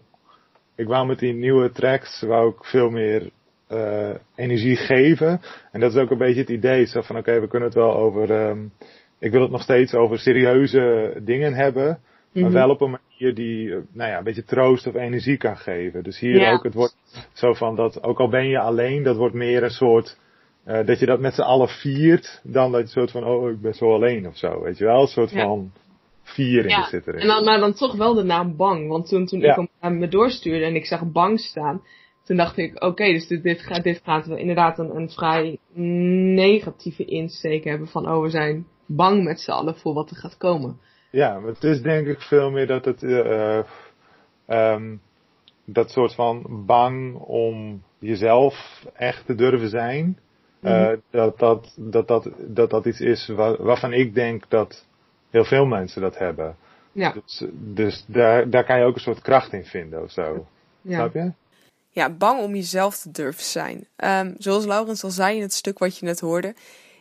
ik 0.76 0.88
wou 0.88 1.08
met 1.08 1.20
die 1.20 1.34
nieuwe 1.34 1.72
tracks 1.72 2.22
wou 2.22 2.50
ik 2.50 2.64
veel 2.64 2.90
meer 2.90 3.30
uh, 3.72 4.10
energie 4.36 4.76
geven. 4.76 5.42
En 5.72 5.80
dat 5.80 5.96
is 5.96 6.02
ook 6.02 6.12
een 6.12 6.18
beetje 6.18 6.42
het 6.42 6.50
idee. 6.50 6.86
Zo 6.86 7.02
van 7.02 7.18
oké, 7.18 7.30
okay, 7.30 7.42
we 7.42 7.48
kunnen 7.48 7.68
het 7.68 7.78
wel 7.78 7.96
over, 7.96 8.48
um, 8.48 8.72
ik 9.20 9.32
wil 9.32 9.42
het 9.42 9.52
nog 9.52 9.62
steeds 9.62 9.94
over 9.94 10.20
serieuze 10.20 11.14
dingen 11.24 11.54
hebben. 11.54 12.00
Maar 12.32 12.44
mhm. 12.44 12.54
wel 12.54 12.70
op 12.70 12.82
een 12.82 12.98
manier 13.18 13.36
die, 13.36 13.72
eh, 13.72 13.82
nou 13.92 14.10
ja, 14.10 14.18
een 14.18 14.24
beetje 14.24 14.44
troost 14.44 14.88
of 14.88 14.96
energie 14.96 15.38
kan 15.38 15.58
geven. 15.58 16.04
Dus 16.04 16.20
hier 16.20 16.40
ja. 16.40 16.52
ook, 16.52 16.64
het 16.64 16.74
wordt 16.74 16.96
zo 17.34 17.54
van 17.54 17.76
dat, 17.76 18.04
ook 18.04 18.20
al 18.20 18.30
ben 18.30 18.48
je 18.48 18.60
alleen, 18.60 19.04
dat 19.04 19.16
wordt 19.16 19.36
meer 19.36 19.64
een 19.64 19.70
soort, 19.70 20.18
uh, 20.68 20.86
dat 20.86 21.00
je 21.00 21.06
dat 21.06 21.20
met 21.20 21.34
z'n 21.34 21.42
allen 21.42 21.68
viert, 21.68 22.42
dan 22.44 22.72
dat 22.72 22.82
je 22.82 22.88
soort 22.88 23.12
van, 23.12 23.24
oh, 23.24 23.50
ik 23.50 23.62
ben 23.62 23.74
zo 23.74 23.94
alleen 23.94 24.28
of 24.28 24.38
zo. 24.38 24.62
Weet 24.62 24.78
je 24.78 24.86
wel, 24.86 25.02
een 25.02 25.08
soort 25.08 25.32
ja. 25.32 25.44
van 25.44 25.72
viering 26.24 26.72
ja. 26.72 26.88
zit 26.88 27.08
erin. 27.08 27.22
En 27.22 27.28
dan, 27.28 27.44
maar 27.44 27.60
dan 27.60 27.74
toch 27.74 27.96
wel 27.96 28.14
de 28.14 28.24
naam 28.24 28.56
Bang. 28.56 28.88
Want 28.88 29.08
toen, 29.08 29.26
toen 29.26 29.44
ik 29.44 29.68
hem 29.80 29.98
me 29.98 30.08
doorstuurde 30.08 30.66
en 30.66 30.76
ik 30.76 30.86
zag 30.86 31.12
Bang 31.12 31.40
staan, 31.40 31.82
toen 32.24 32.38
dacht 32.38 32.58
ik, 32.58 32.76
oké, 32.76 32.86
okay, 32.86 33.14
dus 33.14 33.28
dit, 33.28 33.44
dit, 33.44 33.62
gaat, 33.62 33.84
dit 33.84 34.02
gaat 34.04 34.28
inderdaad 34.28 34.80
een, 34.80 34.96
een 34.96 35.10
vrij 35.10 35.58
negatieve 36.34 37.06
insteek 37.06 37.64
hebben 37.64 37.88
van, 37.88 38.10
oh, 38.10 38.22
we 38.22 38.30
zijn 38.30 38.66
bang 38.86 39.24
met 39.24 39.40
z'n 39.40 39.52
allen 39.52 39.76
voor 39.76 39.94
wat 39.94 40.10
er 40.10 40.16
gaat 40.16 40.38
komen. 40.38 40.80
Ja, 41.16 41.40
maar 41.40 41.52
het 41.52 41.64
is 41.64 41.82
denk 41.82 42.08
ik 42.08 42.22
veel 42.22 42.52
meer 42.52 42.68
dat 42.68 42.86
het, 42.86 43.04
uh, 43.04 43.64
um, 44.48 45.02
dat 45.66 45.92
soort 45.92 46.16
van 46.16 46.64
bang 46.66 47.16
om 47.16 47.84
jezelf 48.00 48.86
echt 48.94 49.26
te 49.26 49.36
durven 49.36 49.70
zijn. 49.70 50.06
Mm 50.06 50.72
-hmm. 50.72 50.92
uh, 50.92 50.98
dat, 51.10 51.40
dat, 51.40 51.74
dat, 51.76 52.08
dat, 52.08 52.30
dat 52.48 52.70
dat 52.70 52.86
iets 52.86 53.00
is 53.00 53.28
waar, 53.28 53.64
waarvan 53.64 53.94
ik 53.94 54.14
denk 54.14 54.50
dat 54.50 54.86
heel 55.30 55.46
veel 55.46 55.66
mensen 55.66 56.02
dat 56.02 56.18
hebben. 56.18 56.56
Ja. 56.92 57.12
Dus, 57.12 57.46
dus 57.54 58.06
daar, 58.08 58.50
daar 58.50 58.66
kan 58.66 58.80
je 58.80 58.86
ook 58.86 58.96
een 58.96 59.02
soort 59.02 59.22
kracht 59.22 59.54
in 59.54 59.66
vinden 59.66 60.04
of 60.04 60.12
zo. 60.12 60.48
Ja. 60.82 60.96
Snap 60.96 61.14
je? 61.14 61.32
Ja, 61.90 62.10
bang 62.10 62.42
om 62.42 62.56
jezelf 62.56 62.98
te 62.98 63.12
durven 63.12 63.44
zijn. 63.44 63.88
Um, 63.98 64.36
zoals 64.38 64.66
Laurens 64.66 65.04
al 65.04 65.10
zei 65.10 65.36
in 65.36 65.42
het 65.42 65.54
stuk 65.54 65.80
wat 65.80 65.98
je 65.98 66.06
net 66.06 66.20
hoorde, 66.20 66.56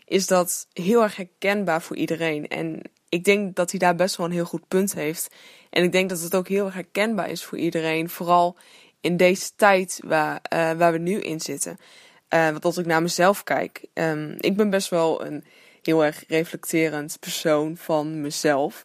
is 0.04 0.26
dat 0.26 0.66
heel 0.73 1.02
erg 1.02 1.16
herkenbaar 1.16 1.83
voor 1.83 1.97
iedereen. 1.97 2.49
En 2.49 2.83
ik 3.14 3.25
denk 3.25 3.56
dat 3.56 3.71
hij 3.71 3.78
daar 3.78 3.94
best 3.94 4.16
wel 4.16 4.26
een 4.26 4.33
heel 4.33 4.44
goed 4.44 4.68
punt 4.68 4.94
heeft. 4.94 5.35
En 5.71 5.83
ik 5.83 5.92
denk 5.92 6.09
dat 6.09 6.21
het 6.21 6.35
ook 6.35 6.49
heel 6.49 6.64
erg 6.64 6.75
herkenbaar 6.75 7.30
is 7.30 7.44
voor 7.44 7.59
iedereen. 7.59 8.09
Vooral 8.09 8.56
in 9.00 9.16
deze 9.16 9.50
tijd 9.56 10.00
waar, 10.04 10.40
uh, 10.52 10.73
waar 10.73 10.92
we 10.92 10.99
nu 10.99 11.21
in 11.21 11.40
zitten. 11.40 11.78
Uh, 12.35 12.49
want 12.50 12.64
als 12.64 12.76
ik 12.76 12.87
naar 12.87 13.02
mezelf 13.02 13.44
kijk, 13.44 13.85
um, 13.94 14.35
ik 14.38 14.56
ben 14.56 14.71
best 14.71 14.88
wel 14.88 15.25
een 15.25 15.44
heel 15.83 16.04
erg 16.04 16.25
reflecterend 16.28 17.16
persoon 17.21 17.76
van 17.76 18.21
mezelf. 18.21 18.85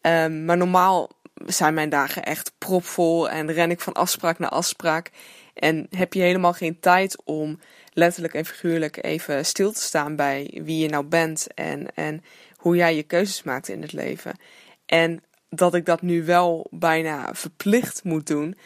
Um, 0.00 0.44
maar 0.44 0.56
normaal 0.56 1.10
zijn 1.46 1.74
mijn 1.74 1.88
dagen 1.88 2.24
echt 2.24 2.52
propvol 2.58 3.30
en 3.30 3.52
ren 3.52 3.70
ik 3.70 3.80
van 3.80 3.92
afspraak 3.92 4.38
naar 4.38 4.50
afspraak. 4.50 5.10
En 5.54 5.86
heb 5.90 6.12
je 6.12 6.20
helemaal 6.20 6.52
geen 6.52 6.80
tijd 6.80 7.22
om 7.24 7.60
letterlijk 7.92 8.34
en 8.34 8.44
figuurlijk 8.44 9.04
even 9.04 9.46
stil 9.46 9.72
te 9.72 9.82
staan 9.82 10.16
bij 10.16 10.60
wie 10.62 10.78
je 10.78 10.88
nou 10.88 11.04
bent 11.04 11.46
en, 11.54 11.94
en 11.94 12.22
hoe 12.64 12.76
jij 12.76 12.96
je 12.96 13.02
keuzes 13.02 13.42
maakt 13.42 13.68
in 13.68 13.82
het 13.82 13.92
leven. 13.92 14.38
En 14.86 15.22
dat 15.48 15.74
ik 15.74 15.86
dat 15.86 16.02
nu 16.02 16.24
wel 16.24 16.66
bijna 16.70 17.34
verplicht 17.34 18.04
moet 18.04 18.26
doen, 18.26 18.56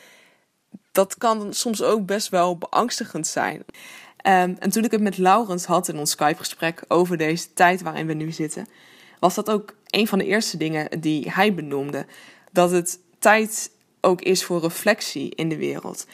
dat 0.92 1.16
kan 1.16 1.54
soms 1.54 1.82
ook 1.82 2.06
best 2.06 2.28
wel 2.28 2.58
beangstigend 2.58 3.26
zijn. 3.26 3.56
Um, 3.56 4.56
en 4.58 4.70
toen 4.70 4.84
ik 4.84 4.90
het 4.90 5.00
met 5.00 5.18
Laurens 5.18 5.64
had 5.64 5.88
in 5.88 5.98
ons 5.98 6.10
Skype-gesprek 6.10 6.84
over 6.88 7.16
deze 7.16 7.52
tijd 7.52 7.82
waarin 7.82 8.06
we 8.06 8.12
nu 8.12 8.32
zitten, 8.32 8.66
was 9.20 9.34
dat 9.34 9.50
ook 9.50 9.74
een 9.86 10.08
van 10.08 10.18
de 10.18 10.26
eerste 10.26 10.56
dingen 10.56 11.00
die 11.00 11.30
hij 11.30 11.54
benoemde. 11.54 12.06
Dat 12.52 12.70
het 12.70 12.98
tijd 13.18 13.70
ook 14.00 14.20
is 14.20 14.44
voor 14.44 14.60
reflectie 14.60 15.34
in 15.34 15.48
de 15.48 15.56
wereld. 15.56 16.06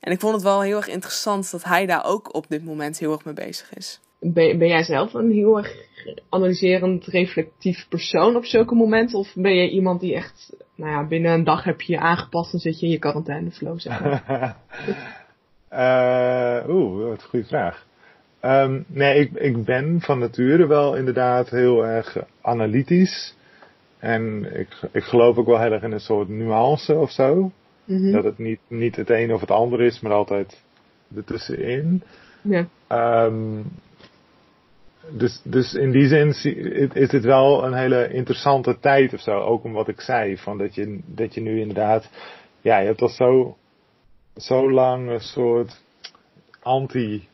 En 0.00 0.12
ik 0.12 0.20
vond 0.20 0.34
het 0.34 0.42
wel 0.42 0.60
heel 0.60 0.76
erg 0.76 0.88
interessant 0.88 1.50
dat 1.50 1.64
hij 1.64 1.86
daar 1.86 2.04
ook 2.04 2.34
op 2.34 2.46
dit 2.48 2.64
moment 2.64 2.98
heel 2.98 3.12
erg 3.12 3.24
mee 3.24 3.34
bezig 3.34 3.74
is. 3.74 4.00
Ben, 4.24 4.58
ben 4.58 4.68
jij 4.68 4.82
zelf 4.82 5.14
een 5.14 5.30
heel 5.30 5.56
erg 5.56 5.76
analyserend, 6.28 7.06
reflectief 7.06 7.86
persoon 7.88 8.36
op 8.36 8.44
zulke 8.44 8.74
momenten? 8.74 9.18
Of 9.18 9.32
ben 9.34 9.54
je 9.54 9.70
iemand 9.70 10.00
die 10.00 10.14
echt, 10.14 10.56
nou 10.76 10.90
ja, 10.90 11.06
binnen 11.06 11.32
een 11.32 11.44
dag 11.44 11.64
heb 11.64 11.80
je 11.80 11.92
je 11.92 11.98
aangepast 11.98 12.52
en 12.52 12.58
zit 12.58 12.80
je 12.80 12.86
in 12.86 12.92
je 12.92 12.98
quarantaineflow, 12.98 13.78
zeg 13.78 14.00
maar? 14.00 14.56
uh, 15.72 16.68
Oeh, 16.74 17.04
wat 17.08 17.22
een 17.22 17.28
goede 17.28 17.46
vraag. 17.46 17.86
Um, 18.44 18.84
nee, 18.88 19.18
ik, 19.18 19.32
ik 19.32 19.64
ben 19.64 20.00
van 20.00 20.18
nature 20.18 20.66
wel 20.66 20.96
inderdaad 20.96 21.50
heel 21.50 21.86
erg 21.86 22.16
analytisch. 22.40 23.36
En 23.98 24.50
ik, 24.58 24.68
ik 24.92 25.02
geloof 25.02 25.36
ook 25.36 25.46
wel 25.46 25.60
heel 25.60 25.72
erg 25.72 25.82
in 25.82 25.92
een 25.92 26.00
soort 26.00 26.28
nuance 26.28 26.94
of 26.94 27.10
zo. 27.10 27.52
Mm-hmm. 27.84 28.12
Dat 28.12 28.24
het 28.24 28.38
niet, 28.38 28.60
niet 28.68 28.96
het 28.96 29.10
een 29.10 29.32
of 29.32 29.40
het 29.40 29.50
ander 29.50 29.80
is, 29.80 30.00
maar 30.00 30.12
altijd 30.12 30.62
ertussenin. 31.16 32.02
Ja. 32.42 32.66
Um, 33.24 33.64
dus, 35.10 35.40
dus 35.44 35.74
in 35.74 35.90
die 35.90 36.06
zin 36.06 36.28
is 36.92 37.08
dit 37.08 37.24
wel 37.24 37.64
een 37.64 37.74
hele 37.74 38.12
interessante 38.12 38.78
tijd 38.78 39.14
of 39.14 39.20
zo. 39.20 39.38
Ook 39.38 39.64
om 39.64 39.72
wat 39.72 39.88
ik 39.88 40.00
zei, 40.00 40.38
van 40.38 40.58
dat 40.58 40.74
je, 40.74 41.00
dat 41.06 41.34
je 41.34 41.40
nu 41.40 41.60
inderdaad, 41.60 42.10
ja, 42.60 42.78
je 42.78 42.86
hebt 42.86 43.02
al 43.02 43.08
zo, 43.08 43.56
zo 44.36 44.70
lang 44.70 45.10
een 45.10 45.20
soort 45.20 45.82
anti, 46.62 47.28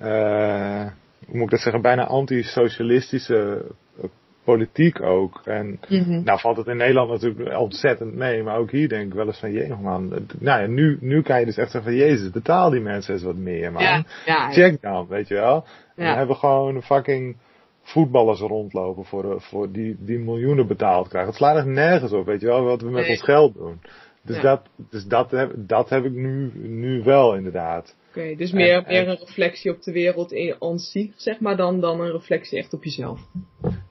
uh, 0.00 0.86
hoe 1.26 1.36
moet 1.36 1.44
ik 1.44 1.50
dat 1.50 1.60
zeggen, 1.60 1.82
bijna 1.82 2.06
anti-socialistische 2.06 3.64
politiek 4.44 5.02
ook. 5.02 5.40
En 5.44 5.80
mm-hmm. 5.88 6.24
nou 6.24 6.40
valt 6.40 6.56
het 6.56 6.66
in 6.66 6.76
Nederland 6.76 7.10
natuurlijk 7.10 7.58
ontzettend 7.58 8.14
mee, 8.14 8.42
maar 8.42 8.56
ook 8.56 8.70
hier 8.70 8.88
denk 8.88 9.06
ik 9.06 9.14
wel 9.14 9.26
eens 9.26 9.38
van, 9.38 9.52
jee 9.52 9.74
man, 9.80 10.08
nou 10.38 10.60
ja, 10.60 10.66
nu, 10.66 10.98
nu 11.00 11.22
kan 11.22 11.40
je 11.40 11.46
dus 11.46 11.56
echt 11.56 11.70
zeggen 11.70 11.92
van, 11.92 12.00
jezus, 12.00 12.30
betaal 12.30 12.70
die 12.70 12.80
mensen 12.80 13.14
eens 13.14 13.22
wat 13.22 13.36
meer 13.36 13.72
man. 13.72 13.82
Ja, 13.82 14.04
ja, 14.24 14.52
Check 14.52 14.80
dan, 14.80 15.06
weet 15.08 15.28
je 15.28 15.34
wel. 15.34 15.64
En 15.96 16.04
dan 16.04 16.16
hebben 16.16 16.34
we 16.34 16.40
gewoon 16.40 16.82
fucking 16.82 17.36
voetballers 17.82 18.40
rondlopen 18.40 19.04
voor, 19.04 19.40
voor 19.40 19.72
die, 19.72 19.96
die 19.98 20.18
miljoenen 20.18 20.66
betaald 20.66 21.08
krijgen. 21.08 21.30
Het 21.30 21.38
slaat 21.38 21.56
echt 21.56 21.66
nergens 21.66 22.12
op, 22.12 22.26
weet 22.26 22.40
je 22.40 22.46
wel, 22.46 22.64
wat 22.64 22.80
we 22.80 22.90
met 22.90 23.08
ons 23.08 23.22
geld 23.22 23.54
doen. 23.54 23.80
Dus, 24.22 24.40
dat, 24.40 24.62
dus 24.90 25.06
dat, 25.06 25.30
heb, 25.30 25.52
dat 25.56 25.88
heb 25.88 26.04
ik 26.04 26.12
nu, 26.12 26.52
nu 26.54 27.02
wel 27.02 27.34
inderdaad. 27.34 27.96
Oké, 28.14 28.34
dus 28.36 28.52
meer, 28.52 28.84
meer 28.86 29.08
een 29.08 29.16
reflectie 29.16 29.70
op 29.70 29.82
de 29.82 29.92
wereld 29.92 30.32
in 30.32 30.56
ons 30.58 30.90
zich, 30.90 31.12
zeg 31.16 31.40
maar, 31.40 31.56
dan, 31.56 31.80
dan 31.80 32.00
een 32.00 32.12
reflectie 32.12 32.58
echt 32.58 32.72
op 32.72 32.84
jezelf. 32.84 33.20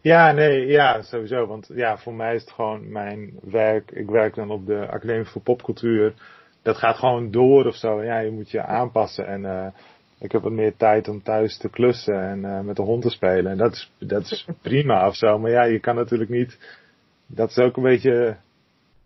Ja, 0.02 0.32
nee, 0.32 0.66
ja, 0.66 1.02
sowieso. 1.02 1.48
Want 1.48 1.70
ja, 1.74 1.98
voor 1.98 2.14
mij 2.14 2.36
is 2.36 2.42
het 2.42 2.52
gewoon 2.52 2.92
mijn 2.92 3.34
werk. 3.42 3.92
Ik 3.92 4.10
werk 4.10 4.36
dan 4.36 4.52
op 4.52 4.66
de 4.66 4.88
Academie 4.88 5.26
voor 5.26 5.42
Popcultuur. 5.42 6.14
Dat 6.62 6.78
gaat 6.78 6.96
gewoon 6.96 7.32
door 7.32 7.66
of 7.66 7.76
zo. 7.76 8.04
Ja, 8.04 8.20
je 8.20 8.32
moet 8.32 8.52
je 8.52 8.62
aanpassen. 8.62 9.28
En 9.28 9.42
uh, 9.42 9.68
ik 10.20 10.32
heb 10.32 10.42
wat 10.42 10.52
meer 10.52 10.76
tijd 10.76 11.08
om 11.08 11.24
thuis 11.24 11.58
te 11.58 11.70
klussen 11.70 12.22
en 12.22 12.40
uh, 12.40 12.60
met 12.60 12.76
de 12.76 12.82
hond 12.82 13.02
te 13.02 13.10
spelen. 13.10 13.52
En 13.52 13.58
dat 13.58 13.72
is, 13.72 13.92
dat 14.00 14.22
is 14.22 14.48
prima 14.62 15.08
of 15.08 15.16
zo. 15.16 15.40
Maar 15.40 15.52
ja, 15.52 15.64
je 15.64 15.80
kan 15.80 15.96
natuurlijk 15.96 16.30
niet. 16.30 16.60
Dat 17.28 17.50
is 17.50 17.58
ook 17.58 17.78
een 17.78 17.84
beetje 17.84 18.36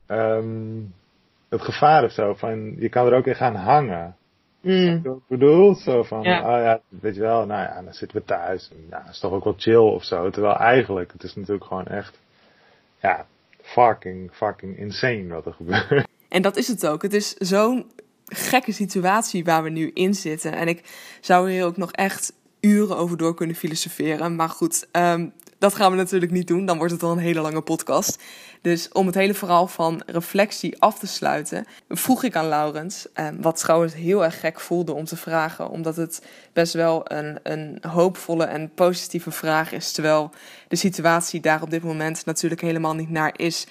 um, 0.08 0.94
het 1.50 1.62
gevaar 1.62 2.04
of 2.04 2.12
zo. 2.12 2.34
Van, 2.34 2.76
je 2.80 2.90
kan 2.90 3.06
er 3.06 3.14
ook 3.14 3.28
in 3.28 3.36
gaan 3.36 3.56
hangen. 3.56 4.16
Mm. 4.68 4.96
Ik 5.06 5.28
bedoel, 5.28 5.76
zo 5.76 6.04
van, 6.04 6.24
ja. 6.24 6.40
oh 6.40 6.64
ja, 6.64 6.82
weet 6.90 7.16
je 7.16 7.22
wel, 7.22 7.46
nou 7.46 7.62
ja, 7.62 7.82
dan 7.82 7.94
zitten 7.94 8.18
we 8.18 8.24
thuis. 8.24 8.70
Nou, 8.90 9.04
dat 9.04 9.14
is 9.14 9.20
toch 9.20 9.32
ook 9.32 9.44
wel 9.44 9.56
chill 9.58 9.76
of 9.76 10.04
zo. 10.04 10.30
Terwijl 10.30 10.56
eigenlijk, 10.56 11.12
het 11.12 11.24
is 11.24 11.36
natuurlijk 11.36 11.66
gewoon 11.66 11.86
echt, 11.86 12.20
ja, 13.02 13.26
fucking, 13.62 14.30
fucking 14.34 14.78
insane 14.78 15.28
wat 15.28 15.46
er 15.46 15.54
gebeurt. 15.54 16.06
En 16.28 16.42
dat 16.42 16.58
is 16.58 16.68
het 16.68 16.88
ook. 16.88 17.02
Het 17.02 17.14
is 17.14 17.34
zo'n 17.34 17.86
gekke 18.26 18.72
situatie 18.72 19.44
waar 19.44 19.64
we 19.64 19.70
nu 19.70 19.92
in 19.94 20.14
zitten. 20.14 20.54
En 20.54 20.68
ik 20.68 20.84
zou 21.22 21.52
hier 21.52 21.66
ook 21.66 21.78
nog 21.78 21.92
echt 21.92 22.34
uren 22.60 22.98
over 22.98 23.18
door 23.18 23.34
kunnen 23.34 23.56
filosoferen. 23.56 24.36
Maar 24.36 24.50
goed, 24.50 24.88
um, 24.92 25.34
dat 25.60 25.76
gaan 25.76 25.92
we 25.92 25.98
natuurlijk 25.98 26.32
niet 26.32 26.48
doen. 26.48 26.66
Dan 26.66 26.78
wordt 26.78 26.94
het 26.94 27.04
al 27.04 27.12
een 27.12 27.18
hele 27.18 27.42
lange 27.42 27.62
podcast. 27.62 28.24
Dus 28.62 28.90
om 28.92 29.06
het 29.06 29.16
hele 29.16 29.34
verhaal 29.34 29.68
van 29.68 30.02
reflectie 30.06 30.82
af 30.82 31.00
te 31.00 31.08
sluiten, 31.08 31.66
vroeg 31.90 32.24
ik 32.24 32.36
aan 32.36 32.48
Laurens, 32.48 33.08
eh, 33.14 33.28
wat 33.40 33.60
trouwens 33.60 33.94
heel 33.94 34.24
erg 34.24 34.40
gek 34.40 34.60
voelde 34.60 34.94
om 34.94 35.06
te 35.06 35.18
vragen, 35.18 35.70
omdat 35.70 35.96
het 35.96 36.26
best 36.54 36.74
wel 36.74 37.12
een, 37.12 37.40
een 37.44 37.78
hoopvolle 37.82 38.44
en 38.46 38.72
positieve 38.74 39.32
vraag 39.32 39.72
is, 39.72 39.92
terwijl 39.92 40.32
de 40.68 40.76
situatie 40.76 41.40
daar 41.40 41.62
op 41.62 41.70
dit 41.70 41.84
moment 41.84 42.26
natuurlijk 42.26 42.62
helemaal 42.62 42.96
niet 42.96 43.10
naar 43.10 43.34
is. 43.36 43.68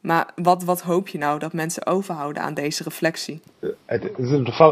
Maar 0.00 0.30
wat, 0.36 0.64
wat 0.64 0.80
hoop 0.80 1.08
je 1.08 1.18
nou 1.18 1.38
dat 1.38 1.52
mensen 1.52 1.86
overhouden 1.86 2.42
aan 2.42 2.54
deze 2.54 2.82
reflectie? 2.82 3.40
Het 3.84 4.18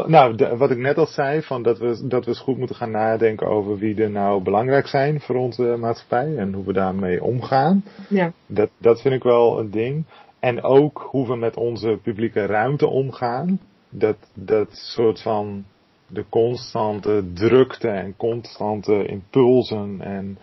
nou, 0.07 0.57
wat 0.57 0.71
ik 0.71 0.77
net 0.77 0.97
al 0.97 1.05
zei, 1.05 1.41
van 1.41 1.63
dat, 1.63 1.77
we, 1.77 2.07
dat 2.07 2.23
we 2.23 2.29
eens 2.29 2.39
goed 2.39 2.57
moeten 2.57 2.75
gaan 2.75 2.91
nadenken 2.91 3.47
over 3.47 3.77
wie 3.77 4.01
er 4.03 4.09
nou 4.09 4.43
belangrijk 4.43 4.87
zijn 4.87 5.21
voor 5.21 5.35
onze 5.35 5.75
maatschappij 5.79 6.37
en 6.37 6.53
hoe 6.53 6.65
we 6.65 6.73
daarmee 6.73 7.23
omgaan. 7.23 7.83
Ja. 8.09 8.31
Dat, 8.45 8.69
dat 8.77 9.01
vind 9.01 9.13
ik 9.13 9.23
wel 9.23 9.59
een 9.59 9.71
ding. 9.71 10.05
En 10.39 10.63
ook 10.63 11.07
hoe 11.09 11.27
we 11.27 11.35
met 11.35 11.55
onze 11.55 11.99
publieke 12.03 12.45
ruimte 12.45 12.87
omgaan. 12.87 13.59
Dat, 13.89 14.17
dat 14.33 14.67
soort 14.71 15.21
van 15.21 15.65
de 16.07 16.25
constante 16.29 17.23
drukte 17.33 17.87
en 17.87 18.15
constante 18.15 19.05
impulsen 19.05 20.01
en 20.01 20.37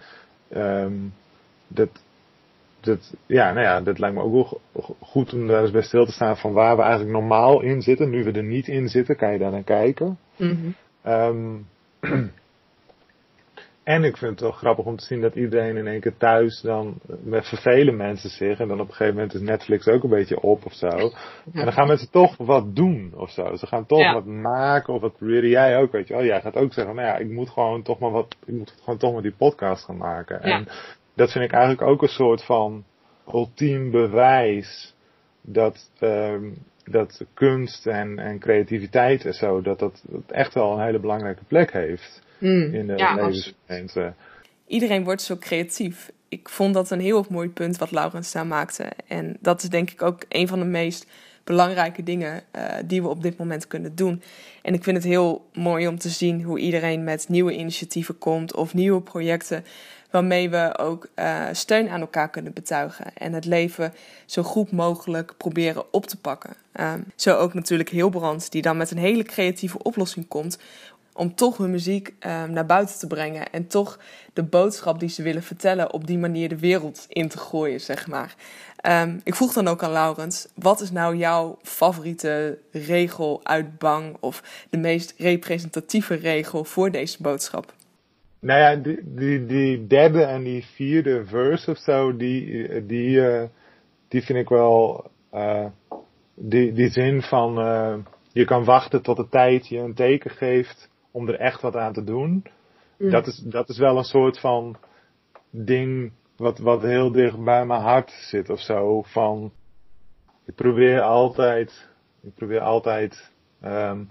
um, 0.57 1.13
dat, 1.69 1.89
dat, 2.85 3.15
ja, 3.27 3.53
nou 3.53 3.67
ja, 3.67 3.81
dat 3.81 3.99
lijkt 3.99 4.17
me 4.17 4.23
ook 4.23 4.33
wel 4.33 4.61
goed 5.01 5.33
om 5.33 5.47
daar 5.47 5.63
eens 5.63 5.71
bij 5.71 5.83
stil 5.83 6.05
te 6.05 6.13
staan 6.13 6.37
van 6.37 6.53
waar 6.53 6.77
we 6.77 6.83
eigenlijk 6.83 7.13
normaal 7.13 7.61
in 7.61 7.83
zitten. 7.83 8.11
Nu 8.11 8.25
we 8.25 8.33
er 8.33 8.45
niet 8.45 8.69
in 8.69 8.89
zitten, 8.89 9.17
kan 9.17 9.33
je 9.33 9.39
daar 9.39 9.51
naar 9.51 9.63
kijken. 9.63 10.19
Mm 10.37 10.75
um, 11.07 11.67
en 13.95 14.05
ik 14.05 14.17
vind 14.17 14.31
het 14.31 14.41
wel 14.41 14.51
grappig 14.51 14.85
om 14.85 14.97
te 14.97 15.05
zien 15.05 15.21
dat 15.21 15.35
iedereen 15.35 15.77
in 15.77 15.87
één 15.87 16.01
keer 16.01 16.17
thuis 16.17 16.61
dan 16.61 17.01
met 17.23 17.49
vervelen 17.49 17.97
mensen 17.97 18.31
zich. 18.31 18.59
En 18.59 18.69
dan 18.69 18.81
op 18.81 18.89
een 18.89 18.95
gegeven 18.95 19.15
moment 19.15 19.35
is 19.35 19.41
Netflix 19.41 19.89
ook 19.89 20.03
een 20.03 20.11
beetje 20.11 20.41
op 20.41 20.67
of 20.67 20.73
zo. 20.73 20.87
En 20.87 21.65
dan 21.65 21.73
gaan 21.73 21.87
mensen 21.87 22.11
toch 22.11 22.37
wat 22.37 22.77
doen 22.77 23.13
of 23.17 23.31
zo. 23.31 23.55
Ze 23.55 23.67
gaan 23.67 23.87
toch 23.87 24.13
wat 24.13 24.25
maken 24.25 24.95
of 24.95 25.01
wat 25.01 25.17
proberen. 25.17 25.49
Jij 25.49 25.79
ook, 25.79 25.93
weet 25.93 26.09
je 26.09 26.15
wel. 26.15 26.25
Jij 26.25 26.41
gaat 26.41 26.57
ook 26.57 26.73
zeggen, 26.73 26.95
nou 26.95 27.09
ja, 27.09 27.17
ik 27.17 27.31
moet 27.31 27.51
gewoon 27.51 27.83
toch 27.83 27.99
maar 27.99 28.11
wat, 28.11 28.37
ik 28.45 28.55
moet 28.55 28.75
gewoon 28.83 28.99
toch 28.99 29.13
maar 29.13 29.23
die 29.23 29.35
podcast 29.37 29.85
gaan 29.85 29.97
maken. 29.97 30.43
En 30.43 30.69
dat 31.15 31.33
vind 31.33 31.45
ik 31.45 31.53
eigenlijk 31.53 31.83
ook 31.83 32.03
een 32.03 32.09
soort 32.09 32.45
van 32.45 32.85
ultiem 33.33 33.91
bewijs 33.91 34.95
dat, 35.41 35.91
um, 36.01 36.55
dat 36.85 37.25
kunst 37.35 37.87
en, 37.87 38.19
en 38.19 38.39
creativiteit 38.39 39.25
en 39.25 39.35
zo, 39.35 39.61
dat 39.61 39.79
dat 39.79 40.05
echt 40.27 40.55
wel 40.55 40.73
een 40.73 40.85
hele 40.85 40.99
belangrijke 40.99 41.45
plek 41.45 41.73
heeft 41.73 42.23
mm, 42.39 42.75
in 42.75 42.87
de 42.87 42.97
ja. 42.97 44.15
Iedereen 44.67 45.05
wordt 45.05 45.23
zo 45.23 45.37
creatief. 45.37 46.11
Ik 46.29 46.49
vond 46.49 46.75
dat 46.75 46.91
een 46.91 47.01
heel 47.01 47.27
mooi 47.29 47.49
punt 47.49 47.79
wat 47.79 47.91
Laurens 47.91 48.33
daar 48.33 48.47
maakte. 48.47 48.93
En 49.07 49.37
dat 49.41 49.63
is 49.63 49.69
denk 49.69 49.91
ik 49.91 50.03
ook 50.03 50.25
een 50.29 50.49
van 50.49 50.59
de 50.59 50.65
meest 50.65 51.07
belangrijke 51.45 52.03
dingen 52.03 52.43
uh, 52.57 52.63
die 52.85 53.03
we 53.03 53.09
op 53.09 53.23
dit 53.23 53.39
moment 53.39 53.67
kunnen 53.67 53.95
doen. 53.95 54.23
En 54.63 54.75
ik 54.75 54.83
vind 54.85 54.97
het 54.97 55.07
heel 55.07 55.49
mooi 55.53 55.89
om 55.89 55.99
te 55.99 56.09
zien 56.09 56.43
hoe 56.43 56.59
iedereen 56.59 57.05
met 57.05 57.29
nieuwe 57.29 57.57
initiatieven 57.57 58.19
komt 58.19 58.55
of 58.55 58.75
nieuwe 58.75 59.01
projecten 59.01 59.65
waarmee 60.11 60.51
we 60.51 60.79
ook 60.79 61.09
uh, 61.17 61.45
steun 61.53 61.89
aan 61.89 62.01
elkaar 62.01 62.31
kunnen 62.31 62.53
betuigen 62.53 63.17
en 63.17 63.33
het 63.33 63.45
leven 63.45 63.95
zo 64.27 64.43
goed 64.43 64.73
mogelijk 64.73 65.35
proberen 65.37 65.93
op 65.93 66.07
te 66.07 66.17
pakken. 66.17 66.57
Um, 66.81 67.05
zo 67.17 67.37
ook 67.37 67.55
natuurlijk 67.55 67.89
Hilbrand, 67.89 68.53
die 68.53 68.63
dan 68.63 68.77
met 68.77 68.91
een 68.91 68.99
hele 68.99 69.23
creatieve 69.23 69.83
oplossing 69.83 70.29
komt 70.29 70.59
om 71.15 71.35
toch 71.35 71.57
hun 71.57 71.71
muziek 71.71 72.15
ehm, 72.19 72.53
naar 72.53 72.67
buiten 72.67 72.99
te 72.99 73.07
brengen 73.07 73.53
en 73.53 73.67
toch 73.67 73.99
de 74.33 74.43
boodschap 74.43 75.01
die 75.01 75.09
ze 75.09 75.23
willen 75.23 75.43
vertellen 75.43 75.93
op 75.93 76.07
die 76.07 76.19
manier 76.19 76.49
de 76.49 76.59
wereld 76.59 77.07
in 77.09 77.29
te 77.29 77.39
gooien, 77.39 77.81
zeg 77.81 78.07
maar. 78.07 78.35
Ehm, 78.77 79.19
ik 79.25 79.35
vroeg 79.35 79.53
dan 79.53 79.69
ook 79.69 79.83
aan 79.83 79.93
Laurens, 79.93 80.49
wat 80.55 80.81
is 80.81 80.91
nou 80.91 81.17
jouw 81.17 81.59
favoriete 81.63 82.59
regel 82.71 83.41
uit 83.43 83.79
Bang 83.79 84.17
of 84.21 84.67
de 84.71 84.79
meest 84.79 85.15
representatieve 85.19 86.15
regel 86.15 86.65
voor 86.65 86.91
deze 86.91 87.23
boodschap? 87.23 87.73
Nou 88.41 88.61
ja, 88.61 88.77
die, 89.03 89.47
die, 89.47 89.87
derde 89.87 90.23
en 90.23 90.43
die 90.43 90.65
vierde 90.75 91.25
verse 91.27 91.71
of 91.71 91.79
zo, 91.79 92.17
die, 92.17 92.87
die, 92.87 93.09
uh, 93.09 93.43
die 94.09 94.23
vind 94.23 94.39
ik 94.39 94.49
wel, 94.49 95.11
uh, 95.35 95.67
die, 96.35 96.73
die 96.73 96.91
zin 96.91 97.23
van, 97.23 97.59
uh, 97.59 97.95
je 98.33 98.45
kan 98.45 98.65
wachten 98.65 99.03
tot 99.03 99.17
de 99.17 99.29
tijd 99.29 99.69
je 99.69 99.79
een 99.79 99.95
teken 99.95 100.31
geeft 100.31 100.89
om 101.15 101.29
er 101.29 101.39
echt 101.39 101.61
wat 101.61 101.77
aan 101.77 101.93
te 101.93 102.05
doen. 102.05 102.45
Mm. 102.99 103.11
Dat, 103.11 103.27
is, 103.27 103.37
dat 103.37 103.69
is 103.69 103.79
wel 103.79 103.99
een 103.99 104.05
soort 104.05 104.41
van 104.41 104.77
ding 105.51 106.13
wat, 106.37 106.59
wat 106.59 106.83
heel 106.83 107.13
dicht 107.13 107.45
bij 107.45 107.67
mijn 107.67 107.81
hart 107.81 108.11
zit 108.11 108.51
of 108.51 108.61
zo. 108.61 109.03
Van, 109.03 109.53
ik 110.47 110.55
probeer 110.55 111.01
altijd, 111.01 111.89
ik 112.23 112.35
probeer 112.35 112.61
altijd, 112.61 113.31
um, 113.65 114.11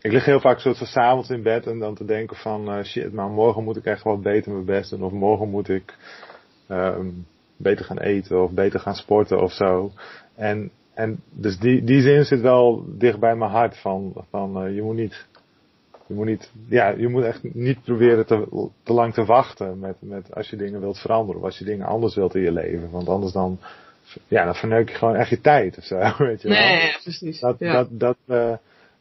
ik 0.00 0.12
lig 0.12 0.24
heel 0.24 0.40
vaak 0.40 0.58
soort 0.58 0.78
van 0.78 0.86
s'avonds 0.86 1.30
in 1.30 1.42
bed 1.42 1.66
en 1.66 1.78
dan 1.78 1.94
te 1.94 2.04
denken 2.04 2.36
van 2.36 2.78
uh, 2.78 2.84
shit, 2.84 3.12
maar 3.12 3.28
morgen 3.28 3.64
moet 3.64 3.76
ik 3.76 3.84
echt 3.84 4.02
wat 4.02 4.22
beter 4.22 4.52
mijn 4.52 4.64
best 4.64 4.90
doen. 4.90 5.02
Of 5.02 5.12
morgen 5.12 5.48
moet 5.48 5.68
ik 5.68 5.94
um, 6.68 7.26
beter 7.56 7.84
gaan 7.84 7.98
eten 7.98 8.42
of 8.42 8.50
beter 8.50 8.80
gaan 8.80 8.94
sporten 8.94 9.40
of 9.40 9.52
zo. 9.52 9.90
En, 10.34 10.70
en 10.94 11.20
dus 11.30 11.58
die, 11.58 11.84
die 11.84 12.00
zin 12.00 12.24
zit 12.24 12.40
wel 12.40 12.84
dicht 12.88 13.18
bij 13.18 13.36
mijn 13.36 13.50
hart 13.50 13.78
van, 13.78 14.12
van 14.30 14.64
uh, 14.64 14.74
je 14.74 14.82
moet 14.82 14.96
niet 14.96 15.26
je 16.06 16.14
moet 16.14 16.26
niet, 16.26 16.50
ja, 16.68 16.88
je 16.88 17.08
moet 17.08 17.24
echt 17.24 17.54
niet 17.54 17.82
proberen 17.82 18.26
te, 18.26 18.68
te 18.82 18.92
lang 18.92 19.14
te 19.14 19.24
wachten 19.24 19.78
met, 19.78 19.96
met 20.00 20.34
als 20.34 20.50
je 20.50 20.56
dingen 20.56 20.80
wilt 20.80 20.98
veranderen 20.98 21.40
of 21.40 21.46
als 21.46 21.58
je 21.58 21.64
dingen 21.64 21.86
anders 21.86 22.14
wilt 22.14 22.34
in 22.34 22.42
je 22.42 22.52
leven. 22.52 22.90
Want 22.90 23.08
anders 23.08 23.32
dan, 23.32 23.58
ja, 24.28 24.44
dan 24.44 24.54
verneuk 24.54 24.88
je 24.88 24.94
gewoon 24.94 25.14
echt 25.14 25.30
je 25.30 25.40
tijd 25.40 25.78
of 25.78 25.84
zo, 25.84 25.96
weet 26.18 26.42
je 26.42 26.48
wel. 26.48 26.58
Nee, 26.58 26.96
precies. 27.02 27.40
Dat, 27.40 27.58
ja. 27.58 27.72
dat, 27.72 27.88
dat, 27.90 28.16
uh, 28.26 28.56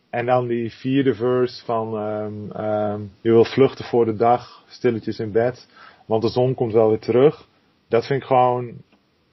en 0.10 0.26
dan 0.26 0.48
die 0.48 0.72
vierde 0.72 1.16
verse 1.16 1.66
van, 1.66 1.98
um, 1.98 2.66
um, 2.66 3.12
je 3.22 3.32
wil 3.32 3.46
vluchten 3.46 3.86
voor 3.86 4.06
de 4.06 4.16
dag, 4.16 4.64
stilletjes 4.68 5.20
in 5.20 5.32
bed, 5.32 5.68
want 6.06 6.22
de 6.22 6.30
zon 6.30 6.54
komt 6.54 6.74
wel 6.74 6.90
weer 6.90 7.00
terug. 7.00 7.48
Dat 7.88 8.06
vind 8.06 8.22
ik 8.22 8.28
gewoon, 8.28 8.74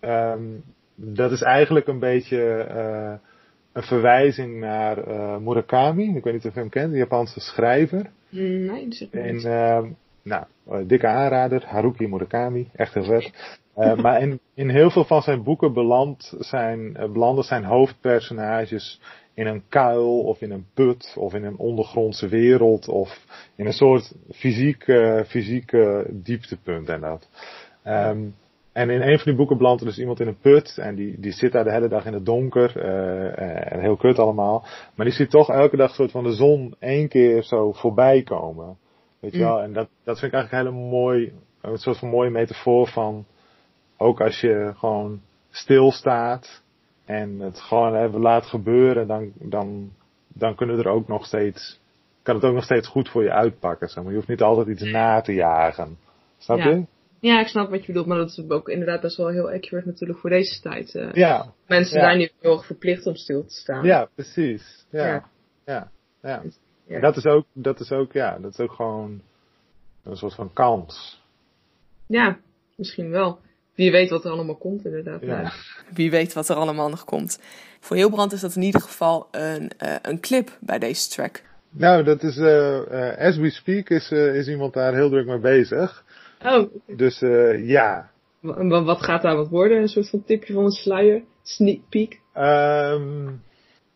um, 0.00 0.62
dat 0.95 1.31
is 1.31 1.43
eigenlijk 1.43 1.87
een 1.87 1.99
beetje, 1.99 2.69
uh, 2.75 3.29
een 3.73 3.83
verwijzing 3.83 4.61
naar 4.61 5.09
uh, 5.09 5.37
Murakami. 5.37 6.17
Ik 6.17 6.25
weet 6.25 6.33
niet 6.33 6.47
of 6.47 6.55
je 6.55 6.61
hem 6.61 6.69
kent, 6.69 6.93
de 6.93 6.99
Japanse 6.99 7.41
schrijver. 7.41 8.11
Nee, 8.29 8.88
dat 8.88 9.00
is 9.00 9.11
En, 9.11 9.37
uh, 9.37 9.91
nou, 10.23 10.45
dikke 10.87 11.07
aanrader, 11.07 11.64
Haruki 11.67 12.09
Murakami, 12.09 12.69
echt 12.75 12.95
heel 12.95 13.05
vet. 13.05 13.61
Uh, 13.76 13.95
maar 13.95 14.21
in, 14.21 14.41
in 14.55 14.69
heel 14.69 14.91
veel 14.91 15.05
van 15.05 15.23
zijn 15.23 15.43
boeken 15.43 15.73
belandt 15.73 16.35
zijn, 16.38 16.97
belanden 17.12 17.45
zijn 17.45 17.64
hoofdpersonages 17.64 19.00
in 19.35 19.47
een 19.47 19.62
kuil 19.69 20.21
of 20.21 20.41
in 20.41 20.50
een 20.50 20.67
put 20.75 21.14
of 21.19 21.35
in 21.35 21.45
een 21.45 21.57
ondergrondse 21.57 22.29
wereld 22.29 22.88
of 22.88 23.25
in 23.57 23.67
een 23.67 23.73
soort 23.73 24.14
fysieke, 24.33 25.25
fysieke 25.29 26.07
dieptepunt 26.11 26.88
en 26.88 27.00
dat. 27.00 27.29
Um, 27.87 28.35
en 28.73 28.91
in 28.91 29.02
een 29.02 29.17
van 29.17 29.25
die 29.25 29.35
boeken 29.35 29.57
belandt 29.57 29.81
er 29.81 29.87
dus 29.87 29.99
iemand 29.99 30.21
in 30.21 30.26
een 30.26 30.38
put. 30.38 30.79
En 30.79 30.95
die, 30.95 31.21
die 31.21 31.33
zit 31.33 31.52
daar 31.52 31.64
de 31.64 31.73
hele 31.73 31.88
dag 31.88 32.05
in 32.05 32.12
het 32.12 32.26
donker. 32.26 32.76
Uh, 32.76 33.73
en 33.73 33.81
heel 33.81 33.97
kut 33.97 34.19
allemaal. 34.19 34.64
Maar 34.95 35.07
die 35.07 35.14
ziet 35.14 35.31
toch 35.31 35.50
elke 35.50 35.76
dag 35.76 35.95
soort 35.95 36.11
van 36.11 36.25
de 36.25 36.33
zon 36.33 36.75
één 36.79 37.09
keer 37.09 37.43
zo 37.43 37.73
voorbij 37.73 38.23
komen. 38.23 38.76
Weet 39.19 39.33
je 39.33 39.38
mm. 39.38 39.45
wel? 39.45 39.62
En 39.62 39.73
dat, 39.73 39.88
dat 40.05 40.19
vind 40.19 40.33
ik 40.33 40.38
eigenlijk 40.38 40.52
een 40.52 40.75
hele 40.75 40.91
mooi, 40.91 41.33
een 41.61 41.79
soort 41.79 41.99
van 41.99 42.09
mooie 42.09 42.31
metafoor 42.31 42.87
van. 42.89 43.25
Ook 43.97 44.21
als 44.21 44.41
je 44.41 44.73
gewoon 44.76 45.21
stilstaat. 45.50 46.63
En 47.04 47.41
het 47.41 47.61
gewoon 47.61 47.97
even 47.97 48.21
laat 48.21 48.47
gebeuren. 48.47 49.06
Dan, 49.06 49.32
dan, 49.35 49.91
dan 50.28 50.54
kunnen 50.54 50.78
er 50.78 50.89
ook 50.89 51.08
nog 51.08 51.25
steeds, 51.25 51.80
kan 52.23 52.35
het 52.35 52.45
ook 52.45 52.54
nog 52.54 52.65
steeds 52.65 52.89
goed 52.89 53.08
voor 53.08 53.23
je 53.23 53.32
uitpakken. 53.32 53.89
Zeg 53.89 54.02
maar. 54.02 54.13
Je 54.13 54.19
hoeft 54.19 54.30
niet 54.30 54.43
altijd 54.43 54.67
iets 54.67 54.82
na 54.82 55.21
te 55.21 55.35
jagen. 55.35 55.99
Snap 56.39 56.58
ja. 56.58 56.69
je? 56.69 56.85
Ja, 57.23 57.41
ik 57.41 57.47
snap 57.47 57.71
wat 57.71 57.80
je 57.80 57.87
bedoelt, 57.87 58.06
maar 58.06 58.19
dat 58.19 58.28
is 58.28 58.45
ook 58.49 58.69
inderdaad 58.69 59.00
best 59.00 59.17
wel 59.17 59.28
heel 59.28 59.50
accurate 59.50 59.87
natuurlijk 59.87 60.19
voor 60.19 60.30
deze 60.30 60.61
tijd. 60.61 60.95
Uh, 60.95 61.13
ja. 61.13 61.52
Mensen 61.67 61.99
ja. 61.99 62.04
zijn 62.04 62.19
nu 62.19 62.30
heel 62.41 62.52
erg 62.52 62.67
verplicht 62.67 63.06
om 63.06 63.17
stil 63.17 63.47
te 63.47 63.54
staan. 63.54 63.85
Ja, 63.85 64.08
precies. 64.15 64.87
Ja. 64.91 65.06
Ja. 65.06 65.28
Ja. 65.65 65.91
ja. 66.23 66.43
ja. 66.87 67.00
Dat 67.00 67.17
is 67.17 67.25
ook, 67.25 67.47
dat 67.52 67.80
is 67.80 67.91
ook, 67.91 68.13
ja, 68.13 68.39
dat 68.39 68.52
is 68.52 68.58
ook 68.58 68.73
gewoon 68.73 69.23
een 70.04 70.17
soort 70.17 70.35
van 70.35 70.52
kans. 70.52 71.23
Ja, 72.06 72.39
misschien 72.76 73.11
wel. 73.11 73.39
Wie 73.75 73.91
weet 73.91 74.11
wat 74.11 74.25
er 74.25 74.30
allemaal 74.30 74.56
komt 74.56 74.85
inderdaad. 74.85 75.21
Ja. 75.21 75.52
Wie 75.95 76.11
weet 76.11 76.32
wat 76.32 76.49
er 76.49 76.56
allemaal 76.56 76.89
nog 76.89 77.04
komt. 77.04 77.41
Voor 77.80 77.97
Heelbrand 77.97 78.32
is 78.32 78.41
dat 78.41 78.56
in 78.56 78.63
ieder 78.63 78.80
geval 78.80 79.28
een, 79.30 79.71
uh, 79.82 79.97
een 80.02 80.21
clip 80.21 80.56
bij 80.61 80.78
deze 80.78 81.08
track. 81.08 81.43
Nou, 81.71 82.04
dat 82.04 82.23
is, 82.23 82.37
uh, 82.37 83.19
as 83.19 83.37
we 83.37 83.50
speak 83.50 83.89
is, 83.89 84.11
is 84.11 84.49
iemand 84.49 84.75
daar 84.75 84.95
heel 84.95 85.08
druk 85.08 85.26
mee 85.26 85.39
bezig. 85.39 86.04
Oh. 86.45 86.75
Dus 86.87 87.23
uh, 87.23 87.69
ja. 87.69 88.11
Wat, 88.41 88.85
wat 88.85 89.02
gaat 89.02 89.23
daar 89.23 89.37
wat 89.37 89.49
worden? 89.49 89.81
Een 89.81 89.89
soort 89.89 90.11
van 90.11 90.25
tipje 90.25 90.52
van 90.52 90.65
een 90.65 90.71
sluier? 90.71 91.23
Sneak 91.43 91.81
peek? 91.89 92.21
Um, 92.37 93.43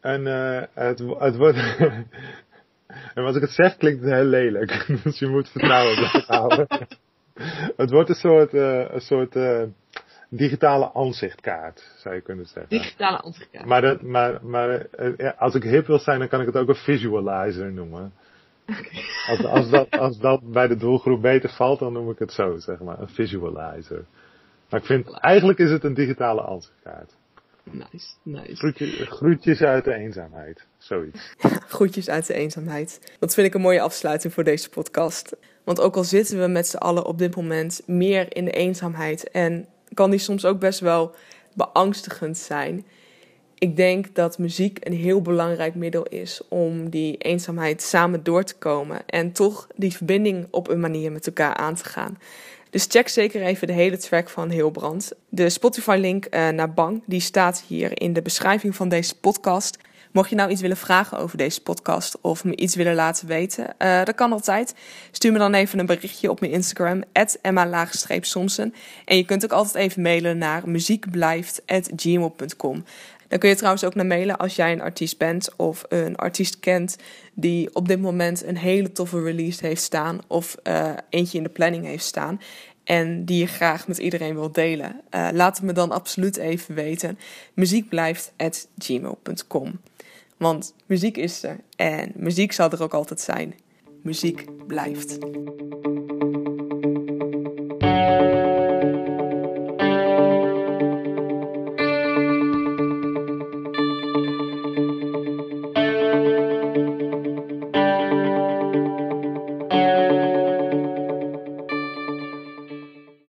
en 0.01 0.21
uh, 0.27 0.63
het, 0.75 1.03
het 1.19 1.37
wordt... 1.37 1.57
en 3.15 3.25
als 3.25 3.37
ik 3.37 3.43
het 3.43 3.51
zeg 3.51 3.77
klinkt 3.77 4.03
het 4.03 4.13
heel 4.13 4.25
lelijk. 4.25 4.87
dus 5.05 5.19
je 5.19 5.27
moet 5.27 5.49
vertrouwen 5.49 5.95
blijven 5.95 6.25
houden. 6.27 6.67
het 7.83 7.91
wordt 7.91 8.09
een 8.09 8.15
soort, 8.15 8.55
uh, 8.55 8.91
een 8.91 9.01
soort 9.01 9.37
digitale 10.29 10.95
aanzichtkaart, 10.95 11.93
zou 11.97 12.15
je 12.15 12.21
kunnen 12.21 12.47
zeggen. 12.47 12.79
Digitale 12.79 13.23
aanzichtkaart. 13.23 13.67
Maar, 13.67 13.81
dat, 13.81 14.03
maar, 14.03 14.39
maar 14.45 14.87
als 15.37 15.55
ik 15.55 15.63
hip 15.63 15.87
wil 15.87 15.99
zijn, 15.99 16.19
dan 16.19 16.29
kan 16.29 16.41
ik 16.41 16.47
het 16.47 16.57
ook 16.57 16.69
een 16.69 16.75
visualizer 16.75 17.73
noemen. 17.73 18.13
Okay. 18.67 19.05
Als, 19.27 19.45
als, 19.45 19.71
dat, 19.71 19.91
als 19.91 20.19
dat 20.19 20.53
bij 20.53 20.67
de 20.67 20.77
doelgroep 20.77 21.23
beter 21.23 21.51
valt, 21.51 21.79
dan 21.79 21.93
noem 21.93 22.11
ik 22.11 22.19
het 22.19 22.33
zo, 22.33 22.59
zeg 22.59 22.79
maar. 22.79 23.01
Een 23.01 23.09
visualizer. 23.09 24.05
Maar 24.71 24.81
ik 24.81 24.87
vind, 24.87 25.11
eigenlijk 25.11 25.59
is 25.59 25.71
het 25.71 25.85
een 25.85 25.95
digitale 25.95 26.41
ansichtkaart. 26.41 27.13
Nice, 27.71 28.07
nice. 28.23 28.57
Groetje, 28.57 28.87
groetjes 29.07 29.63
uit 29.63 29.85
de 29.85 29.95
eenzaamheid. 29.95 30.67
Zoiets. 30.79 31.35
Groetjes 31.77 32.09
uit 32.09 32.27
de 32.27 32.35
eenzaamheid. 32.35 33.17
Dat 33.19 33.35
vind 33.35 33.47
ik 33.47 33.55
een 33.55 33.61
mooie 33.61 33.81
afsluiting 33.81 34.33
voor 34.33 34.45
deze 34.45 34.71
podcast. 34.71 35.37
Want 35.65 35.81
ook 35.81 35.97
al 35.97 36.05
zitten 36.05 36.41
we 36.41 36.47
met 36.47 36.67
z'n 36.67 36.77
allen 36.77 37.05
op 37.05 37.19
dit 37.19 37.37
moment 37.37 37.83
meer 37.87 38.37
in 38.37 38.45
de 38.45 38.51
eenzaamheid 38.51 39.31
en 39.31 39.67
kan 39.95 40.11
die 40.11 40.19
soms 40.19 40.45
ook 40.45 40.61
best 40.61 40.81
wel 40.81 41.15
beangstigend 41.55 42.39
zijn 42.39 42.87
ik 43.59 43.77
denk 43.77 44.15
dat 44.15 44.39
muziek 44.39 44.79
een 44.81 44.93
heel 44.93 45.23
belangrijk 45.23 45.75
middel 45.75 46.03
is 46.03 46.41
om 46.49 46.91
die 46.91 47.17
eenzaamheid 47.17 47.83
samen 47.83 48.23
door 48.23 48.45
te 48.45 48.55
komen 48.55 49.03
en 49.07 49.33
toch 49.33 49.67
die 49.77 49.97
verbinding 49.97 50.47
op 50.51 50.69
een 50.69 50.81
manier 50.81 51.13
met 51.13 51.27
elkaar 51.27 51.55
aan 51.55 51.75
te 51.75 51.85
gaan. 51.85 52.19
Dus 52.71 52.87
check 52.89 53.09
zeker 53.09 53.43
even 53.43 53.67
de 53.67 53.73
hele 53.73 53.97
track 53.97 54.29
van 54.29 54.51
Heelbrand. 54.51 55.13
De 55.29 55.49
Spotify-link 55.49 56.27
uh, 56.31 56.49
naar 56.49 56.73
Bang 56.73 57.03
die 57.07 57.21
staat 57.21 57.65
hier 57.67 58.01
in 58.01 58.13
de 58.13 58.23
beschrijving 58.23 58.77
van 58.77 58.89
deze 58.89 59.19
podcast. 59.19 59.79
Mocht 60.13 60.31
je 60.31 60.37
nou 60.37 60.51
iets 60.51 60.61
willen 60.61 60.77
vragen 60.77 61.19
over 61.19 61.39
deze 61.39 61.63
podcast 61.63 62.19
of 62.21 62.45
me 62.45 62.57
iets 62.57 62.75
willen 62.75 62.95
laten 62.95 63.29
weten, 63.29 63.75
uh, 63.79 64.05
dat 64.05 64.15
kan 64.15 64.33
altijd. 64.33 64.75
Stuur 65.11 65.33
me 65.33 65.39
dan 65.39 65.55
even 65.55 65.79
een 65.79 65.87
berichtje 65.87 66.31
op 66.31 66.41
mijn 66.41 66.53
Instagram, 66.53 67.03
emma-somsen. 67.43 68.75
En 69.05 69.17
je 69.17 69.25
kunt 69.25 69.45
ook 69.45 69.53
altijd 69.53 69.75
even 69.75 70.03
mailen 70.03 70.39
naar 70.39 70.69
muziekblijft.gmail.com. 70.69 72.85
Dan 73.29 73.39
kun 73.39 73.49
je 73.49 73.57
trouwens 73.57 73.85
ook 73.85 73.95
naar 73.95 74.07
mailen 74.07 74.37
als 74.37 74.57
jij 74.57 74.73
een 74.73 74.81
artiest 74.81 75.19
bent 75.19 75.49
of 75.57 75.85
een 75.89 76.17
artiest 76.17 76.61
kent 76.61 76.97
die 77.35 77.75
op 77.75 77.89
dit 77.89 78.01
moment 78.01 78.45
een 78.45 78.57
hele 78.57 78.93
toffe 78.93 79.23
release 79.23 79.67
heeft 79.67 79.83
staan 79.83 80.21
of 80.27 80.57
uh, 80.63 80.93
eentje 81.09 81.39
in 81.39 81.45
de 81.45 81.51
planning 81.51 81.85
heeft 81.85 82.05
staan 82.05 82.41
en 82.87 83.25
die 83.25 83.39
je 83.39 83.47
graag 83.47 83.89
met 83.89 83.99
iedereen 83.99 84.35
wilt 84.35 84.55
delen. 84.55 85.01
Uh, 85.11 85.29
laat 85.33 85.57
het 85.57 85.67
me 85.67 85.73
dan 85.73 85.91
absoluut 85.91 86.37
even 86.37 86.75
weten. 86.75 87.19
Muziek 87.55 87.89
blijft 87.89 88.33
at 88.37 88.69
gmail.com. 88.79 89.81
Want 90.37 90.75
muziek 90.87 91.17
is 91.17 91.43
er 91.43 91.61
en 91.77 92.13
muziek 92.15 92.53
zal 92.53 92.71
er 92.71 92.83
ook 92.83 92.95
altijd 92.95 93.21
zijn. 93.21 93.55
Muziek 94.03 94.67
blijft. 94.67 95.19